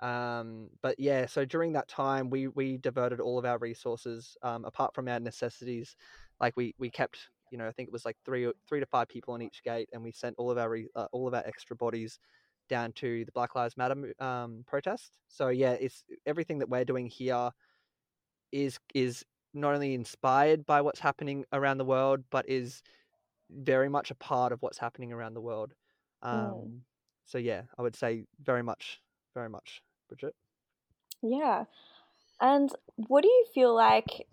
Um, 0.00 0.68
but 0.82 1.00
yeah, 1.00 1.24
so 1.26 1.44
during 1.44 1.72
that 1.72 1.88
time, 1.88 2.30
we 2.30 2.48
we 2.48 2.76
diverted 2.76 3.18
all 3.18 3.38
of 3.38 3.44
our 3.44 3.58
resources, 3.58 4.36
um, 4.42 4.64
apart 4.64 4.94
from 4.94 5.08
our 5.08 5.18
necessities. 5.18 5.96
Like 6.38 6.56
we 6.56 6.74
we 6.78 6.90
kept, 6.90 7.18
you 7.50 7.58
know, 7.58 7.66
I 7.66 7.72
think 7.72 7.88
it 7.88 7.92
was 7.92 8.04
like 8.04 8.18
three 8.24 8.52
three 8.68 8.80
to 8.80 8.86
five 8.86 9.08
people 9.08 9.34
on 9.34 9.42
each 9.42 9.62
gate, 9.64 9.88
and 9.92 10.02
we 10.02 10.12
sent 10.12 10.36
all 10.38 10.50
of 10.50 10.58
our 10.58 10.68
re, 10.68 10.86
uh, 10.94 11.06
all 11.12 11.26
of 11.26 11.34
our 11.34 11.44
extra 11.46 11.74
bodies 11.74 12.20
down 12.68 12.92
to 12.92 13.24
the 13.24 13.32
Black 13.32 13.54
Lives 13.54 13.76
Matter 13.76 14.14
um, 14.20 14.64
protest. 14.66 15.18
So 15.28 15.48
yeah, 15.48 15.72
it's 15.72 16.04
everything 16.26 16.58
that 16.58 16.68
we're 16.68 16.84
doing 16.84 17.06
here 17.06 17.50
is 18.52 18.78
is 18.94 19.24
not 19.56 19.74
only 19.74 19.94
inspired 19.94 20.66
by 20.66 20.80
what's 20.80 21.00
happening 21.00 21.44
around 21.52 21.78
the 21.78 21.84
world, 21.84 22.24
but 22.30 22.48
is 22.48 22.82
very 23.50 23.88
much 23.88 24.10
a 24.10 24.14
part 24.14 24.52
of 24.52 24.62
what's 24.62 24.78
happening 24.78 25.12
around 25.12 25.34
the 25.34 25.40
world. 25.40 25.74
Um, 26.22 26.38
mm. 26.38 26.78
So 27.26 27.38
yeah, 27.38 27.62
I 27.78 27.82
would 27.82 27.96
say 27.96 28.24
very 28.42 28.62
much, 28.62 29.00
very 29.34 29.48
much, 29.48 29.82
Bridget. 30.08 30.34
Yeah, 31.22 31.64
and 32.40 32.70
what 33.08 33.22
do 33.22 33.28
you 33.28 33.46
feel 33.54 33.74
like 33.74 34.26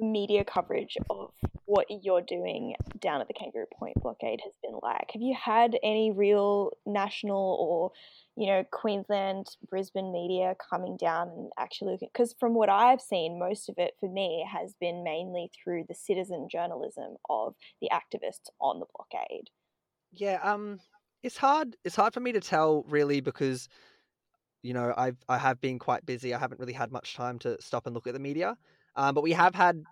media 0.00 0.44
coverage 0.44 0.96
of 1.10 1.32
what 1.66 1.86
you're 2.02 2.22
doing 2.22 2.74
down 2.98 3.20
at 3.20 3.28
the 3.28 3.34
Kangaroo 3.34 3.66
Point 3.78 3.94
blockade 4.00 4.40
has 4.42 4.54
been 4.62 4.78
like. 4.82 5.10
Have 5.12 5.20
you 5.20 5.36
had 5.38 5.76
any 5.82 6.10
real 6.10 6.72
national 6.86 7.56
or, 7.60 7.92
you 8.36 8.46
know, 8.46 8.64
Queensland, 8.72 9.46
Brisbane 9.68 10.10
media 10.10 10.54
coming 10.70 10.96
down 10.96 11.28
and 11.28 11.50
actually? 11.58 11.98
Because 12.00 12.34
from 12.40 12.54
what 12.54 12.70
I've 12.70 13.02
seen, 13.02 13.38
most 13.38 13.68
of 13.68 13.74
it 13.78 13.94
for 14.00 14.08
me 14.08 14.46
has 14.50 14.74
been 14.80 15.04
mainly 15.04 15.50
through 15.62 15.84
the 15.88 15.94
citizen 15.94 16.48
journalism 16.50 17.16
of 17.28 17.54
the 17.82 17.90
activists 17.92 18.48
on 18.60 18.80
the 18.80 18.86
blockade. 18.96 19.50
Yeah, 20.12 20.40
um, 20.42 20.80
it's 21.22 21.36
hard. 21.36 21.76
It's 21.84 21.96
hard 21.96 22.14
for 22.14 22.20
me 22.20 22.32
to 22.32 22.40
tell 22.40 22.84
really 22.88 23.20
because, 23.20 23.68
you 24.62 24.72
know, 24.72 24.94
I've 24.96 25.18
I 25.28 25.36
have 25.36 25.60
been 25.60 25.78
quite 25.78 26.06
busy. 26.06 26.32
I 26.32 26.38
haven't 26.38 26.60
really 26.60 26.72
had 26.72 26.92
much 26.92 27.14
time 27.14 27.38
to 27.40 27.60
stop 27.60 27.86
and 27.86 27.94
look 27.94 28.06
at 28.06 28.14
the 28.14 28.20
media. 28.20 28.56
Um, 28.98 29.14
but 29.14 29.22
we 29.22 29.32
have 29.32 29.54
had 29.54 29.82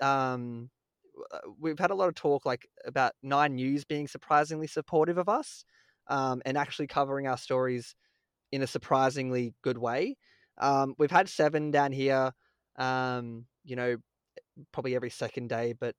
um, 0.00 0.70
uh, 1.32 1.38
we've 1.60 1.78
had 1.78 1.90
a 1.90 1.94
lot 1.94 2.08
of 2.08 2.14
talk 2.14 2.44
like 2.44 2.66
about 2.84 3.12
Nine 3.22 3.54
News 3.54 3.84
being 3.84 4.08
surprisingly 4.08 4.66
supportive 4.66 5.18
of 5.18 5.28
us 5.28 5.64
um, 6.08 6.42
and 6.44 6.56
actually 6.58 6.86
covering 6.86 7.26
our 7.26 7.36
stories 7.36 7.94
in 8.50 8.62
a 8.62 8.66
surprisingly 8.66 9.54
good 9.62 9.78
way. 9.78 10.16
Um, 10.58 10.94
we've 10.98 11.10
had 11.10 11.28
Seven 11.28 11.70
down 11.70 11.92
here, 11.92 12.32
um, 12.76 13.44
you 13.64 13.76
know, 13.76 13.96
probably 14.72 14.96
every 14.96 15.10
second 15.10 15.48
day, 15.48 15.74
but 15.78 15.94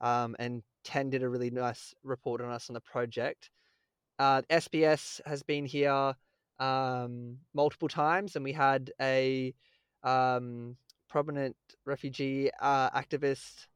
um, 0.00 0.36
and 0.38 0.62
Ten 0.84 1.10
did 1.10 1.22
a 1.22 1.28
really 1.28 1.50
nice 1.50 1.94
report 2.02 2.40
on 2.40 2.50
us 2.50 2.70
on 2.70 2.74
the 2.74 2.80
project. 2.80 3.50
Uh, 4.18 4.40
SBS 4.50 5.20
has 5.26 5.42
been 5.42 5.66
here 5.66 6.14
um, 6.58 7.38
multiple 7.52 7.88
times, 7.88 8.36
and 8.36 8.44
we 8.44 8.52
had 8.52 8.90
a 9.00 9.52
um, 10.02 10.76
prominent 11.08 11.56
refugee 11.84 12.50
uh, 12.60 12.90
activist 12.90 13.66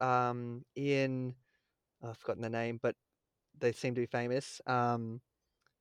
um, 0.00 0.64
Ian. 0.76 1.34
Oh, 2.02 2.10
I've 2.10 2.18
forgotten 2.18 2.42
the 2.42 2.50
name, 2.50 2.78
but 2.82 2.94
they 3.58 3.72
seem 3.72 3.94
to 3.94 4.00
be 4.00 4.06
famous. 4.06 4.60
Um, 4.66 5.20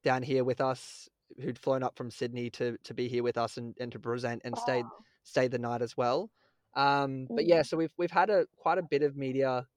down 0.04 0.24
here 0.24 0.44
with 0.44 0.62
us, 0.62 1.10
who'd 1.42 1.58
flown 1.58 1.84
up 1.84 1.98
from 1.98 2.12
Sydney 2.12 2.50
to 2.52 2.78
to 2.84 2.94
be 2.94 3.08
here 3.08 3.24
with 3.24 3.38
us 3.38 3.58
and, 3.58 3.76
and 3.80 3.92
to 3.92 4.00
present 4.00 4.42
and 4.46 4.58
stayed 4.58 4.86
stayed 5.24 5.52
the 5.52 5.60
night 5.60 5.82
as 5.82 5.98
well. 5.98 6.30
Um, 6.76 7.28
but 7.30 7.46
yeah, 7.46 7.62
mm. 7.62 7.66
so 7.66 7.78
we've 7.78 7.94
we've 7.98 8.12
had 8.12 8.30
a 8.30 8.46
quite 8.58 8.78
a 8.78 8.84
bit 8.84 9.04
of 9.04 9.16
media 9.16 9.68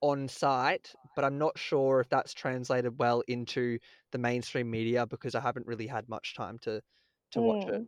on 0.00 0.28
site, 0.28 0.92
but 1.16 1.24
I'm 1.24 1.38
not 1.38 1.58
sure 1.58 2.00
if 2.00 2.08
that's 2.08 2.32
translated 2.32 2.98
well 2.98 3.22
into 3.26 3.78
the 4.12 4.18
mainstream 4.18 4.70
media 4.70 5.06
because 5.06 5.34
I 5.34 5.40
haven't 5.40 5.66
really 5.66 5.86
had 5.86 6.08
much 6.08 6.34
time 6.34 6.58
to 6.60 6.80
to 7.32 7.38
mm. 7.38 7.42
watch 7.42 7.68
it. 7.68 7.82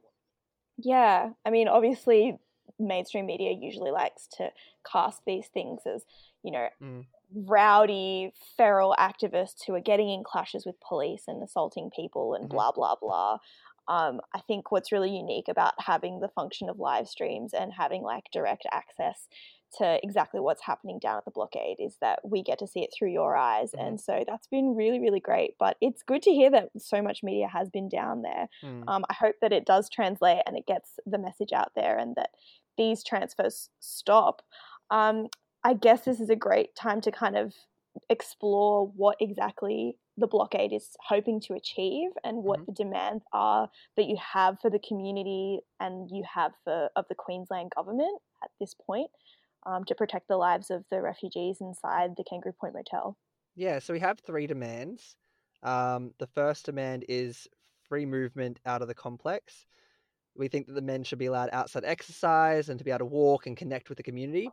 Yeah, 0.82 1.30
I 1.44 1.50
mean, 1.50 1.68
obviously, 1.68 2.38
mainstream 2.78 3.26
media 3.26 3.52
usually 3.52 3.90
likes 3.90 4.26
to 4.38 4.50
cast 4.90 5.22
these 5.26 5.46
things 5.48 5.80
as, 5.86 6.04
you 6.42 6.50
know, 6.50 6.68
mm. 6.82 7.06
rowdy, 7.34 8.32
feral 8.56 8.94
activists 8.98 9.66
who 9.66 9.74
are 9.74 9.80
getting 9.80 10.10
in 10.10 10.24
clashes 10.24 10.64
with 10.64 10.80
police 10.80 11.24
and 11.26 11.42
assaulting 11.42 11.90
people 11.94 12.34
and 12.34 12.44
mm-hmm. 12.44 12.54
blah, 12.54 12.72
blah, 12.72 12.94
blah. 13.00 13.38
Um, 13.88 14.20
I 14.34 14.40
think 14.46 14.70
what's 14.70 14.92
really 14.92 15.14
unique 15.14 15.48
about 15.48 15.74
having 15.78 16.20
the 16.20 16.28
function 16.28 16.68
of 16.68 16.78
live 16.78 17.08
streams 17.08 17.52
and 17.52 17.72
having 17.72 18.02
like 18.02 18.24
direct 18.32 18.64
access 18.70 19.26
to 19.78 19.98
exactly 20.02 20.40
what's 20.40 20.62
happening 20.62 20.98
down 20.98 21.18
at 21.18 21.24
the 21.24 21.30
blockade 21.30 21.76
is 21.78 21.96
that 22.00 22.18
we 22.24 22.42
get 22.42 22.58
to 22.58 22.66
see 22.66 22.80
it 22.80 22.90
through 22.96 23.12
your 23.12 23.36
eyes. 23.36 23.72
Mm. 23.72 23.86
And 23.86 24.00
so 24.00 24.24
that's 24.26 24.46
been 24.48 24.74
really, 24.74 25.00
really 25.00 25.20
great. 25.20 25.54
But 25.58 25.76
it's 25.80 26.02
good 26.02 26.22
to 26.22 26.30
hear 26.30 26.50
that 26.50 26.70
so 26.78 27.02
much 27.02 27.22
media 27.22 27.48
has 27.48 27.70
been 27.70 27.88
down 27.88 28.22
there. 28.22 28.48
Mm. 28.64 28.84
Um, 28.88 29.04
I 29.08 29.14
hope 29.14 29.36
that 29.40 29.52
it 29.52 29.66
does 29.66 29.88
translate 29.88 30.42
and 30.46 30.56
it 30.56 30.66
gets 30.66 30.98
the 31.06 31.18
message 31.18 31.52
out 31.52 31.72
there 31.74 31.98
and 31.98 32.14
that 32.16 32.30
these 32.76 33.04
transfers 33.04 33.68
stop. 33.80 34.42
Um, 34.90 35.28
I 35.62 35.74
guess 35.74 36.02
this 36.02 36.20
is 36.20 36.30
a 36.30 36.36
great 36.36 36.74
time 36.74 37.00
to 37.02 37.12
kind 37.12 37.36
of 37.36 37.54
explore 38.08 38.86
what 38.96 39.16
exactly 39.20 39.96
the 40.16 40.26
blockade 40.26 40.72
is 40.72 40.96
hoping 41.06 41.40
to 41.40 41.54
achieve 41.54 42.10
and 42.24 42.44
what 42.44 42.60
mm-hmm. 42.60 42.72
the 42.72 42.84
demands 42.84 43.24
are 43.32 43.68
that 43.96 44.06
you 44.06 44.16
have 44.16 44.58
for 44.60 44.70
the 44.70 44.78
community 44.78 45.60
and 45.80 46.08
you 46.10 46.22
have 46.32 46.52
for 46.64 46.88
of 46.94 47.06
the 47.08 47.14
Queensland 47.14 47.72
government 47.74 48.20
at 48.44 48.50
this 48.60 48.74
point 48.74 49.10
um, 49.66 49.84
to 49.84 49.94
protect 49.94 50.28
the 50.28 50.36
lives 50.36 50.70
of 50.70 50.84
the 50.90 51.00
refugees 51.00 51.58
inside 51.60 52.10
the 52.16 52.24
Kangaroo 52.24 52.52
Point 52.60 52.74
Motel. 52.74 53.16
Yeah, 53.56 53.78
so 53.78 53.92
we 53.92 54.00
have 54.00 54.18
three 54.20 54.46
demands. 54.46 55.16
Um, 55.62 56.12
the 56.18 56.28
first 56.28 56.66
demand 56.66 57.04
is 57.08 57.46
free 57.88 58.06
movement 58.06 58.60
out 58.64 58.82
of 58.82 58.88
the 58.88 58.94
complex. 58.94 59.66
We 60.36 60.48
think 60.48 60.66
that 60.66 60.74
the 60.74 60.82
men 60.82 61.02
should 61.02 61.18
be 61.18 61.26
allowed 61.26 61.50
outside 61.52 61.84
exercise 61.84 62.68
and 62.68 62.78
to 62.78 62.84
be 62.84 62.90
able 62.90 63.00
to 63.00 63.04
walk 63.06 63.46
and 63.46 63.56
connect 63.56 63.88
with 63.88 63.96
the 63.96 64.04
community. 64.04 64.48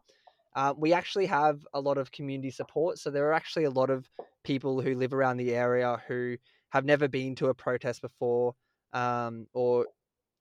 Uh, 0.56 0.74
we 0.76 0.92
actually 0.92 1.28
have 1.28 1.66
a 1.74 1.80
lot 1.80 1.98
of 1.98 2.12
community 2.12 2.50
support. 2.50 2.98
So 2.98 3.12
there 3.12 3.28
are 3.28 3.34
actually 3.34 3.66
a 3.66 3.70
lot 3.70 3.90
of 3.90 4.10
people 4.44 4.82
who 4.82 4.96
live 4.96 5.14
around 5.14 5.38
the 5.38 5.54
area 5.54 6.02
who 6.08 6.38
have 6.70 6.84
never 6.84 7.08
been 7.08 7.36
to 7.36 7.48
a 7.48 7.54
protest 7.54 8.02
before 8.02 8.56
um, 8.92 9.46
or, 9.54 9.86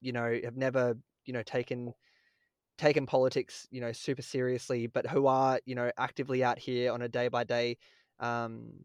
you 0.01 0.13
know, 0.13 0.41
have 0.43 0.57
never, 0.57 0.97
you 1.27 1.35
know, 1.35 1.43
taken 1.43 1.93
taken 2.79 3.07
politics, 3.07 3.67
you 3.71 3.81
know, 3.81 3.93
super 3.93 4.23
seriously, 4.23 4.87
but 4.87 5.07
who 5.07 5.27
are, 5.27 5.61
you 5.65 5.75
know, 5.75 5.91
actively 5.99 6.45
out 6.45 6.59
here 6.59 6.93
on 6.93 7.03
a 7.03 7.09
day 7.09 7.29
by 7.29 7.45
day 7.45 7.77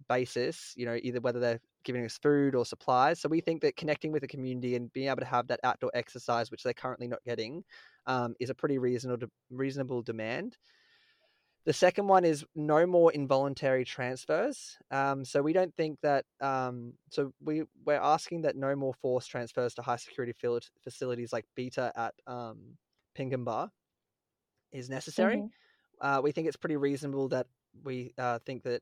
basis, 0.10 0.74
you 0.76 0.86
know, 0.86 0.98
either 1.02 1.22
whether 1.22 1.40
they're 1.40 1.60
giving 1.84 2.06
us 2.06 2.18
food 2.22 2.56
or 2.56 2.66
supplies. 2.66 3.20
So 3.20 3.30
we 3.30 3.42
think 3.42 3.62
that 3.62 3.76
connecting 3.76 4.12
with 4.12 4.22
the 4.22 4.28
community 4.28 4.76
and 4.76 4.92
being 4.94 5.08
able 5.08 5.22
to 5.22 5.26
have 5.26 5.48
that 5.48 5.60
outdoor 5.64 5.92
exercise, 5.94 6.52
which 6.52 6.64
they're 6.64 6.74
currently 6.74 7.08
not 7.08 7.24
getting, 7.26 7.64
um, 8.08 8.36
is 8.40 8.50
a 8.50 8.56
pretty 8.56 8.78
reasonable 8.78 9.28
reasonable 9.50 10.02
demand. 10.02 10.58
The 11.64 11.74
second 11.74 12.08
one 12.08 12.26
is 12.26 12.44
no 12.56 12.88
more 12.88 13.12
involuntary 13.12 13.86
transfers. 13.86 14.78
Um, 14.90 15.24
so 15.24 15.44
we 15.44 15.54
don't 15.54 15.76
think 15.76 16.00
that. 16.02 16.26
Um, 16.40 16.94
so 17.10 17.32
we 17.44 17.64
we're 17.86 18.02
asking 18.02 18.42
that 18.44 18.56
no 18.56 18.76
more 18.76 18.94
forced 19.02 19.30
transfers 19.30 19.76
to 19.76 19.82
high 19.82 19.98
security 19.98 20.34
facilities 20.84 21.32
like 21.32 21.46
BITA 21.56 21.92
at 21.96 22.14
um, 22.26 22.78
Pinkenba 23.18 23.70
is 24.72 24.90
necessary. 24.90 25.38
Mm-hmm. 25.38 26.08
Uh, 26.08 26.22
we 26.22 26.32
think 26.32 26.48
it's 26.48 26.58
pretty 26.58 26.78
reasonable 26.78 27.30
that 27.30 27.48
we 27.84 28.13
uh, 28.18 28.40
think 28.40 28.63
that 28.63 28.82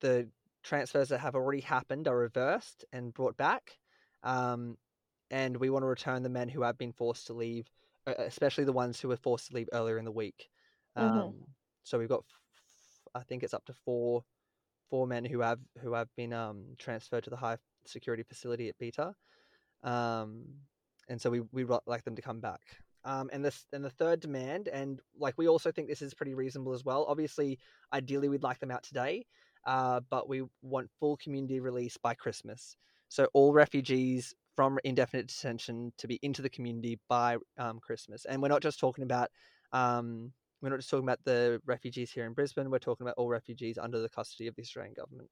the 0.00 0.28
transfers 0.62 1.08
that 1.08 1.18
have 1.18 1.34
already 1.34 1.60
happened 1.60 2.08
are 2.08 2.16
reversed 2.16 2.84
and 2.92 3.14
brought 3.14 3.36
back. 3.36 3.78
Um, 4.22 4.76
and 5.30 5.56
we 5.56 5.70
want 5.70 5.82
to 5.82 5.88
return 5.88 6.22
the 6.22 6.28
men 6.28 6.48
who 6.48 6.62
have 6.62 6.78
been 6.78 6.92
forced 6.92 7.28
to 7.28 7.32
leave 7.32 7.68
especially 8.06 8.64
the 8.64 8.72
ones 8.72 9.00
who 9.00 9.08
were 9.08 9.16
forced 9.16 9.48
to 9.48 9.54
leave 9.54 9.68
earlier 9.72 9.98
in 9.98 10.04
the 10.04 10.12
week. 10.12 10.48
Mhm. 10.96 11.02
Um, 11.02 11.46
So 11.82 11.98
we've 11.98 12.08
got, 12.08 12.24
f- 12.28 13.08
I 13.14 13.22
think 13.22 13.44
it's 13.44 13.54
up 13.54 13.64
to 13.66 13.72
four, 13.72 14.24
four 14.90 15.06
men 15.06 15.24
who 15.24 15.40
have 15.40 15.60
who 15.78 15.92
have 15.92 16.12
been 16.16 16.32
um, 16.32 16.74
transferred 16.78 17.22
to 17.24 17.30
the 17.30 17.36
high 17.36 17.58
security 17.84 18.24
facility 18.24 18.68
at 18.68 18.78
BITA, 18.78 19.14
um, 19.84 20.66
and 21.08 21.20
so 21.20 21.30
we 21.30 21.40
we 21.52 21.64
like 21.64 22.02
them 22.02 22.16
to 22.16 22.22
come 22.22 22.40
back. 22.40 22.60
Um, 23.06 23.30
and 23.32 23.44
this 23.44 23.64
and 23.72 23.84
the 23.84 23.90
third 23.90 24.18
demand, 24.18 24.66
and 24.66 25.00
like 25.16 25.34
we 25.38 25.46
also 25.46 25.70
think 25.70 25.88
this 25.88 26.02
is 26.02 26.12
pretty 26.12 26.34
reasonable 26.34 26.74
as 26.74 26.84
well. 26.84 27.06
Obviously, 27.08 27.58
ideally 27.92 28.28
we'd 28.28 28.42
like 28.42 28.58
them 28.58 28.72
out 28.72 28.82
today, 28.82 29.24
uh, 29.64 30.00
but 30.10 30.28
we 30.28 30.42
want 30.60 30.90
full 30.98 31.16
community 31.16 31.60
release 31.60 31.96
by 31.96 32.14
Christmas. 32.14 32.76
So 33.08 33.28
all 33.32 33.52
refugees 33.52 34.34
from 34.56 34.78
indefinite 34.82 35.28
detention 35.28 35.92
to 35.98 36.08
be 36.08 36.18
into 36.22 36.42
the 36.42 36.50
community 36.50 36.98
by 37.08 37.36
um, 37.58 37.78
Christmas. 37.78 38.24
And 38.24 38.42
we're 38.42 38.48
not 38.48 38.62
just 38.62 38.80
talking 38.80 39.04
about 39.04 39.30
um, 39.72 40.32
we're 40.60 40.70
not 40.70 40.78
just 40.78 40.90
talking 40.90 41.04
about 41.04 41.22
the 41.24 41.60
refugees 41.64 42.10
here 42.10 42.26
in 42.26 42.32
Brisbane. 42.32 42.70
We're 42.70 42.78
talking 42.80 43.06
about 43.06 43.14
all 43.18 43.28
refugees 43.28 43.78
under 43.78 44.00
the 44.00 44.08
custody 44.08 44.48
of 44.48 44.56
the 44.56 44.62
Australian 44.62 44.94
government. 44.94 45.28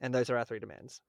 And 0.00 0.12
those 0.12 0.30
are 0.30 0.36
our 0.36 0.44
three 0.44 0.58
demands. 0.58 1.00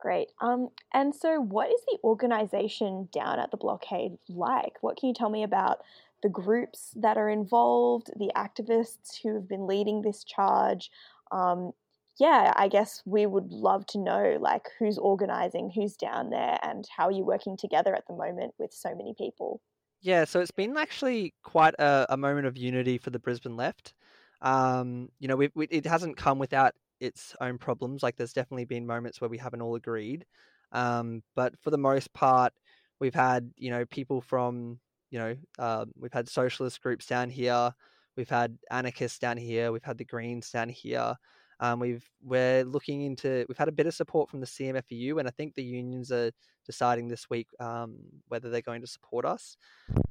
Great. 0.00 0.28
Um, 0.40 0.68
and 0.92 1.14
so, 1.14 1.40
what 1.40 1.70
is 1.70 1.80
the 1.86 1.98
organisation 2.04 3.08
down 3.12 3.38
at 3.38 3.50
the 3.50 3.56
blockade 3.56 4.18
like? 4.28 4.74
What 4.82 4.96
can 4.96 5.08
you 5.08 5.14
tell 5.14 5.30
me 5.30 5.42
about 5.42 5.78
the 6.22 6.28
groups 6.28 6.92
that 6.96 7.16
are 7.16 7.28
involved, 7.28 8.10
the 8.16 8.30
activists 8.36 9.20
who 9.22 9.34
have 9.34 9.48
been 9.48 9.66
leading 9.66 10.02
this 10.02 10.24
charge? 10.24 10.90
Um, 11.32 11.72
yeah, 12.18 12.52
I 12.54 12.68
guess 12.68 13.02
we 13.04 13.26
would 13.26 13.50
love 13.50 13.86
to 13.88 13.98
know 13.98 14.38
like 14.40 14.68
who's 14.78 14.98
organising, 14.98 15.70
who's 15.74 15.96
down 15.96 16.30
there, 16.30 16.58
and 16.62 16.86
how 16.94 17.06
are 17.06 17.12
you 17.12 17.24
working 17.24 17.56
together 17.56 17.94
at 17.94 18.06
the 18.06 18.14
moment 18.14 18.54
with 18.58 18.72
so 18.72 18.94
many 18.94 19.14
people? 19.16 19.60
Yeah, 20.00 20.24
so 20.24 20.40
it's 20.40 20.50
been 20.50 20.76
actually 20.76 21.32
quite 21.42 21.74
a, 21.78 22.06
a 22.10 22.16
moment 22.16 22.46
of 22.46 22.58
unity 22.58 22.98
for 22.98 23.10
the 23.10 23.18
Brisbane 23.18 23.56
left. 23.56 23.94
Um, 24.42 25.08
you 25.18 25.28
know, 25.28 25.36
we, 25.36 25.50
we, 25.54 25.66
it 25.68 25.86
hasn't 25.86 26.18
come 26.18 26.38
without 26.38 26.74
its 27.04 27.34
own 27.40 27.58
problems. 27.58 28.02
Like, 28.02 28.16
there's 28.16 28.32
definitely 28.32 28.64
been 28.64 28.86
moments 28.86 29.20
where 29.20 29.30
we 29.30 29.38
haven't 29.38 29.62
all 29.62 29.74
agreed. 29.74 30.24
Um, 30.72 31.22
but 31.36 31.54
for 31.60 31.70
the 31.70 31.78
most 31.78 32.12
part, 32.14 32.52
we've 33.00 33.14
had, 33.14 33.50
you 33.56 33.70
know, 33.70 33.84
people 33.86 34.20
from, 34.20 34.80
you 35.10 35.18
know, 35.18 35.36
uh, 35.58 35.84
we've 35.96 36.12
had 36.12 36.28
socialist 36.28 36.80
groups 36.82 37.06
down 37.06 37.30
here, 37.30 37.72
we've 38.16 38.28
had 38.28 38.58
anarchists 38.70 39.18
down 39.18 39.36
here, 39.36 39.72
we've 39.72 39.84
had 39.84 39.98
the 39.98 40.04
Greens 40.04 40.50
down 40.50 40.68
here. 40.68 41.14
Um, 41.60 41.78
we've 41.78 42.04
we're 42.22 42.64
looking 42.64 43.02
into 43.02 43.46
we've 43.48 43.58
had 43.58 43.68
a 43.68 43.72
bit 43.72 43.86
of 43.86 43.94
support 43.94 44.28
from 44.28 44.40
the 44.40 44.46
CMFU, 44.46 45.18
and 45.18 45.28
I 45.28 45.30
think 45.30 45.54
the 45.54 45.62
unions 45.62 46.10
are 46.10 46.32
deciding 46.66 47.08
this 47.08 47.30
week 47.30 47.46
um, 47.60 47.96
whether 48.28 48.50
they're 48.50 48.60
going 48.60 48.80
to 48.80 48.88
support 48.88 49.24
us. 49.24 49.56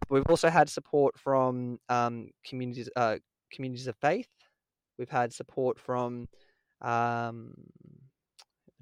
We've 0.09 0.25
also 0.29 0.49
had 0.49 0.69
support 0.69 1.19
from 1.19 1.79
um, 1.89 2.29
communities 2.45 2.89
uh, 2.95 3.17
communities 3.51 3.87
of 3.87 3.97
faith. 3.97 4.29
We've 4.97 5.09
had 5.09 5.33
support 5.33 5.79
from 5.79 6.27
um, 6.83 7.53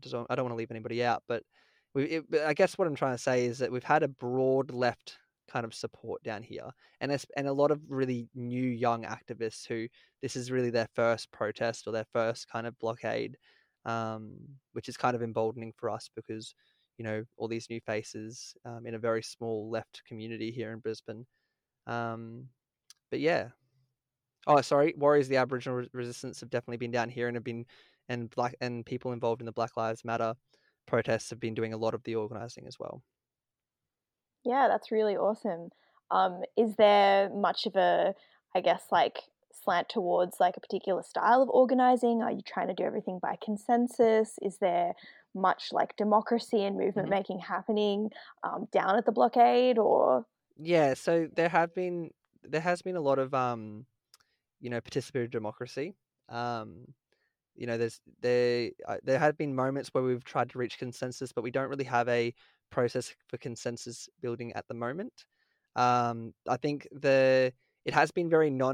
I 0.05 0.09
don't, 0.09 0.27
I 0.29 0.35
don't 0.35 0.45
want 0.45 0.53
to 0.53 0.57
leave 0.57 0.71
anybody 0.71 1.03
out, 1.03 1.23
but 1.27 1.43
we, 1.93 2.03
it, 2.03 2.25
I 2.45 2.53
guess 2.53 2.77
what 2.77 2.87
I'm 2.87 2.95
trying 2.95 3.15
to 3.15 3.21
say 3.21 3.45
is 3.45 3.59
that 3.59 3.71
we've 3.71 3.83
had 3.83 4.03
a 4.03 4.07
broad 4.07 4.71
left 4.71 5.17
kind 5.49 5.65
of 5.65 5.73
support 5.73 6.23
down 6.23 6.43
here, 6.43 6.69
and 7.01 7.11
it's, 7.11 7.25
and 7.35 7.47
a 7.47 7.53
lot 7.53 7.71
of 7.71 7.81
really 7.89 8.29
new 8.33 8.63
young 8.63 9.03
activists 9.03 9.67
who 9.67 9.87
this 10.21 10.35
is 10.35 10.51
really 10.51 10.69
their 10.69 10.87
first 10.95 11.31
protest 11.31 11.87
or 11.87 11.91
their 11.91 12.07
first 12.13 12.47
kind 12.49 12.65
of 12.65 12.77
blockade, 12.79 13.37
um, 13.85 14.37
which 14.73 14.89
is 14.89 14.97
kind 14.97 15.15
of 15.15 15.21
emboldening 15.23 15.73
for 15.77 15.89
us 15.89 16.09
because 16.15 16.53
you 16.97 17.03
know 17.03 17.23
all 17.37 17.47
these 17.47 17.69
new 17.69 17.81
faces 17.81 18.55
um, 18.65 18.85
in 18.85 18.95
a 18.95 18.99
very 18.99 19.23
small 19.23 19.69
left 19.69 20.01
community 20.07 20.51
here 20.51 20.71
in 20.71 20.79
Brisbane. 20.79 21.25
Um, 21.87 22.47
but 23.09 23.19
yeah. 23.19 23.49
Oh, 24.47 24.61
sorry. 24.61 24.93
Warriors 24.97 25.27
the 25.27 25.37
Aboriginal 25.37 25.85
Resistance 25.93 26.39
have 26.39 26.49
definitely 26.49 26.77
been 26.77 26.91
down 26.91 27.09
here 27.09 27.27
and 27.27 27.35
have 27.35 27.43
been, 27.43 27.65
and 28.11 28.29
black 28.29 28.55
and 28.61 28.85
people 28.85 29.11
involved 29.13 29.41
in 29.41 29.45
the 29.47 29.53
Black 29.53 29.77
Lives 29.77 30.05
Matter 30.05 30.35
protests 30.87 31.29
have 31.31 31.39
been 31.39 31.55
doing 31.55 31.73
a 31.73 31.77
lot 31.77 31.93
of 31.95 32.03
the 32.03 32.15
organising 32.15 32.67
as 32.67 32.77
well. 32.79 33.03
Yeah, 34.43 34.67
that's 34.67 34.91
really 34.91 35.15
awesome. 35.15 35.69
Um, 36.09 36.43
is 36.57 36.75
there 36.75 37.29
much 37.29 37.65
of 37.65 37.75
a, 37.75 38.15
I 38.55 38.61
guess, 38.61 38.85
like 38.91 39.19
slant 39.53 39.89
towards 39.89 40.39
like 40.39 40.57
a 40.57 40.61
particular 40.61 41.03
style 41.03 41.41
of 41.41 41.49
organizing? 41.49 42.21
Are 42.21 42.31
you 42.31 42.41
trying 42.41 42.67
to 42.67 42.73
do 42.73 42.83
everything 42.83 43.19
by 43.19 43.37
consensus? 43.41 44.37
Is 44.41 44.57
there 44.57 44.93
much 45.33 45.71
like 45.71 45.95
democracy 45.95 46.63
and 46.63 46.77
movement 46.77 47.07
Mhm. 47.07 47.09
making 47.09 47.39
happening 47.39 48.11
um, 48.43 48.67
down 48.71 48.97
at 48.97 49.05
the 49.05 49.11
blockade 49.11 49.77
or? 49.77 50.25
Yeah, 50.57 50.93
so 50.93 51.27
there 51.31 51.49
have 51.49 51.73
been 51.73 52.11
there 52.43 52.61
has 52.61 52.81
been 52.81 52.95
a 52.95 53.01
lot 53.01 53.19
of 53.19 53.33
um, 53.33 53.85
you 54.59 54.69
know, 54.69 54.81
participatory 54.81 55.31
democracy. 55.31 55.97
Um, 56.29 56.95
you 57.61 57.67
know, 57.67 57.77
there's 57.77 58.01
there 58.21 58.71
uh, 58.87 58.97
there 59.03 59.19
have 59.19 59.37
been 59.37 59.53
moments 59.53 59.89
where 59.89 60.03
we've 60.03 60.23
tried 60.23 60.49
to 60.49 60.57
reach 60.57 60.79
consensus, 60.79 61.31
but 61.31 61.43
we 61.43 61.51
don't 61.51 61.69
really 61.69 61.83
have 61.83 62.09
a 62.09 62.33
process 62.71 63.13
for 63.27 63.37
consensus 63.37 64.09
building 64.19 64.51
at 64.53 64.67
the 64.67 64.73
moment. 64.73 65.13
Um, 65.75 66.33
I 66.49 66.57
think 66.57 66.87
the 66.91 67.53
it 67.85 67.93
has 67.93 68.09
been 68.09 68.31
very 68.31 68.49
non 68.49 68.73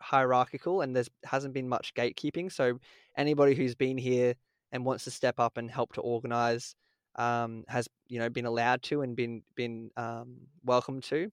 hierarchical, 0.00 0.80
and 0.80 0.96
there's 0.96 1.10
hasn't 1.24 1.52
been 1.52 1.68
much 1.68 1.92
gatekeeping. 1.92 2.50
So 2.50 2.78
anybody 3.18 3.54
who's 3.54 3.74
been 3.74 3.98
here 3.98 4.32
and 4.72 4.86
wants 4.86 5.04
to 5.04 5.10
step 5.10 5.38
up 5.38 5.58
and 5.58 5.70
help 5.70 5.92
to 5.92 6.00
organize 6.00 6.74
um, 7.16 7.64
has 7.68 7.86
you 8.08 8.18
know 8.18 8.30
been 8.30 8.46
allowed 8.46 8.82
to 8.84 9.02
and 9.02 9.14
been 9.14 9.42
been 9.56 9.90
um, 9.98 10.38
welcome 10.64 11.02
to. 11.02 11.30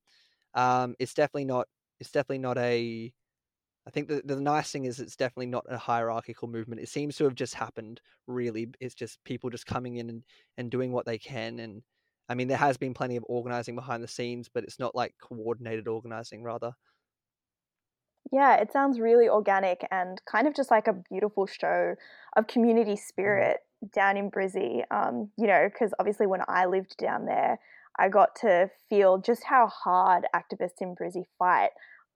Um, 0.53 0.95
it's 0.99 1.13
definitely 1.13 1.45
not. 1.45 1.65
It's 2.01 2.11
definitely 2.11 2.39
not 2.39 2.57
a. 2.57 3.13
I 3.87 3.91
think 3.91 4.07
the 4.07 4.21
the 4.23 4.39
nice 4.39 4.71
thing 4.71 4.85
is 4.85 4.99
it's 4.99 5.15
definitely 5.15 5.47
not 5.47 5.65
a 5.69 5.77
hierarchical 5.77 6.47
movement. 6.47 6.81
It 6.81 6.89
seems 6.89 7.15
to 7.17 7.23
have 7.25 7.35
just 7.35 7.55
happened. 7.55 8.01
Really, 8.27 8.69
it's 8.79 8.95
just 8.95 9.23
people 9.23 9.49
just 9.49 9.65
coming 9.65 9.97
in 9.97 10.09
and 10.09 10.23
and 10.57 10.69
doing 10.71 10.91
what 10.91 11.05
they 11.05 11.17
can. 11.17 11.59
And 11.59 11.83
I 12.29 12.35
mean, 12.35 12.47
there 12.47 12.57
has 12.57 12.77
been 12.77 12.93
plenty 12.93 13.15
of 13.15 13.25
organizing 13.27 13.75
behind 13.75 14.03
the 14.03 14.07
scenes, 14.07 14.49
but 14.49 14.63
it's 14.63 14.79
not 14.79 14.95
like 14.95 15.15
coordinated 15.21 15.87
organizing. 15.87 16.43
Rather, 16.43 16.73
Yeah, 18.31 18.57
it 18.57 18.71
sounds 18.71 18.99
really 18.99 19.27
organic 19.27 19.85
and 19.91 20.21
kind 20.25 20.47
of 20.47 20.55
just 20.55 20.69
like 20.69 20.87
a 20.87 20.93
beautiful 21.09 21.47
show 21.47 21.95
of 22.35 22.47
community 22.47 22.95
spirit 22.95 23.57
down 23.93 24.17
in 24.17 24.29
Brizzy. 24.29 24.83
Um, 24.91 25.31
you 25.37 25.47
know, 25.47 25.67
because 25.71 25.93
obviously 25.99 26.27
when 26.27 26.41
I 26.47 26.65
lived 26.65 26.95
down 26.97 27.25
there, 27.25 27.59
I 27.97 28.09
got 28.09 28.35
to 28.41 28.69
feel 28.89 29.17
just 29.17 29.43
how 29.45 29.67
hard 29.67 30.27
activists 30.35 30.81
in 30.81 30.95
Brizzy 30.95 31.23
fight 31.39 31.71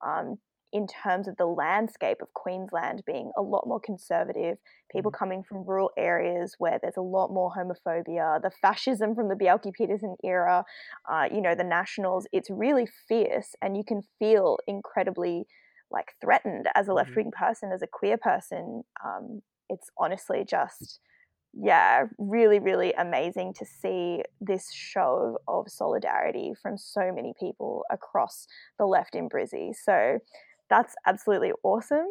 um, 0.06 0.38
in 0.74 0.88
terms 0.88 1.28
of 1.28 1.36
the 1.36 1.46
landscape 1.46 2.18
of 2.20 2.34
Queensland 2.34 3.04
being 3.06 3.30
a 3.38 3.42
lot 3.42 3.66
more 3.66 3.80
conservative, 3.80 4.58
people 4.90 5.12
coming 5.12 5.44
from 5.44 5.64
rural 5.64 5.92
areas 5.96 6.56
where 6.58 6.80
there's 6.82 6.98
a 6.98 7.00
lot 7.00 7.30
more 7.32 7.52
homophobia, 7.56 8.42
the 8.42 8.50
fascism 8.50 9.14
from 9.14 9.28
the 9.28 9.36
Bjelke 9.36 9.72
Petersen 9.72 10.16
era, 10.24 10.64
uh, 11.08 11.28
you 11.32 11.40
know, 11.40 11.54
the 11.54 11.64
Nationals. 11.64 12.26
It's 12.32 12.50
really 12.50 12.86
fierce, 13.08 13.54
and 13.62 13.76
you 13.76 13.84
can 13.86 14.02
feel 14.18 14.58
incredibly 14.66 15.46
like 15.92 16.14
threatened 16.20 16.66
as 16.74 16.88
a 16.88 16.92
Mhm. 16.92 16.94
left 16.94 17.14
wing 17.14 17.30
person, 17.30 17.70
as 17.72 17.80
a 17.82 17.86
queer 17.86 18.18
person. 18.18 18.82
Um, 19.04 19.42
it's 19.68 19.90
honestly 19.96 20.44
just, 20.44 20.98
yeah, 21.52 22.06
really, 22.18 22.58
really 22.58 22.92
amazing 22.94 23.54
to 23.54 23.64
see 23.64 24.22
this 24.40 24.72
show 24.72 25.38
of 25.46 25.66
solidarity 25.68 26.52
from 26.60 26.76
so 26.76 27.12
many 27.12 27.32
people 27.38 27.84
across 27.92 28.46
the 28.78 28.86
left 28.86 29.14
in 29.14 29.28
Brizzy. 29.28 29.72
So 29.74 30.18
that's 30.70 30.94
absolutely 31.06 31.52
awesome. 31.62 32.06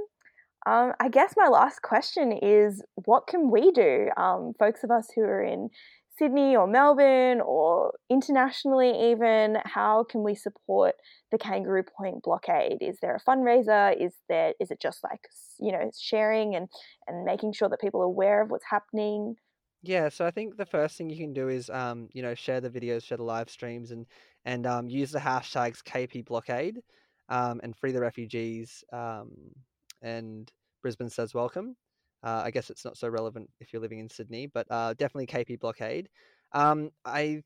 Um, 0.65 0.93
I 0.99 1.09
guess 1.09 1.33
my 1.35 1.49
last 1.49 1.81
question 1.81 2.31
is 2.31 2.81
what 2.95 3.27
can 3.27 3.51
we 3.51 3.71
do? 3.71 4.09
Um, 4.15 4.53
folks 4.57 4.83
of 4.83 4.91
us 4.91 5.07
who 5.13 5.21
are 5.21 5.43
in 5.43 5.69
Sydney 6.17 6.55
or 6.55 6.67
Melbourne 6.67 7.41
or 7.41 7.93
internationally, 8.09 9.11
even, 9.11 9.57
how 9.65 10.03
can 10.03 10.23
we 10.23 10.35
support 10.35 10.95
the 11.31 11.37
Kangaroo 11.37 11.83
Point 11.83 12.21
blockade? 12.23 12.77
Is 12.81 12.97
there 13.01 13.15
a 13.15 13.29
fundraiser? 13.29 13.99
Is 13.99 14.13
there 14.29 14.53
is 14.59 14.71
it 14.71 14.79
just 14.79 15.03
like 15.03 15.27
you 15.59 15.71
know 15.71 15.91
sharing 15.99 16.55
and 16.55 16.69
and 17.07 17.25
making 17.25 17.53
sure 17.53 17.67
that 17.69 17.81
people 17.81 18.01
are 18.01 18.05
aware 18.05 18.41
of 18.41 18.51
what's 18.51 18.65
happening? 18.69 19.35
Yeah, 19.81 20.07
so 20.07 20.25
I 20.25 20.31
think 20.31 20.55
the 20.55 20.65
first 20.65 20.97
thing 20.97 21.09
you 21.09 21.17
can 21.17 21.33
do 21.33 21.49
is, 21.49 21.69
um, 21.69 22.07
you 22.13 22.21
know, 22.21 22.35
share 22.35 22.61
the 22.61 22.69
videos, 22.69 23.03
share 23.03 23.17
the 23.17 23.23
live 23.23 23.49
streams, 23.49 23.91
and 23.91 24.05
and 24.45 24.65
um, 24.65 24.87
use 24.87 25.11
the 25.11 25.19
hashtags 25.19 25.83
KP 25.83 26.23
Blockade, 26.23 26.79
um, 27.33 27.59
and 27.63 27.75
free 27.75 27.91
the 27.91 27.99
refugees, 27.99 28.83
um, 28.93 29.31
and 30.01 30.51
Brisbane 30.81 31.09
says 31.09 31.33
welcome. 31.33 31.75
Uh, 32.23 32.41
I 32.45 32.51
guess 32.51 32.69
it's 32.69 32.85
not 32.85 32.97
so 32.97 33.09
relevant 33.09 33.49
if 33.59 33.73
you're 33.73 33.81
living 33.81 33.99
in 33.99 34.09
Sydney, 34.09 34.47
but 34.47 34.67
uh, 34.69 34.93
definitely 34.93 35.27
KP 35.27 35.59
Blockade. 35.59 36.09
Um, 36.53 36.91
I 37.05 37.41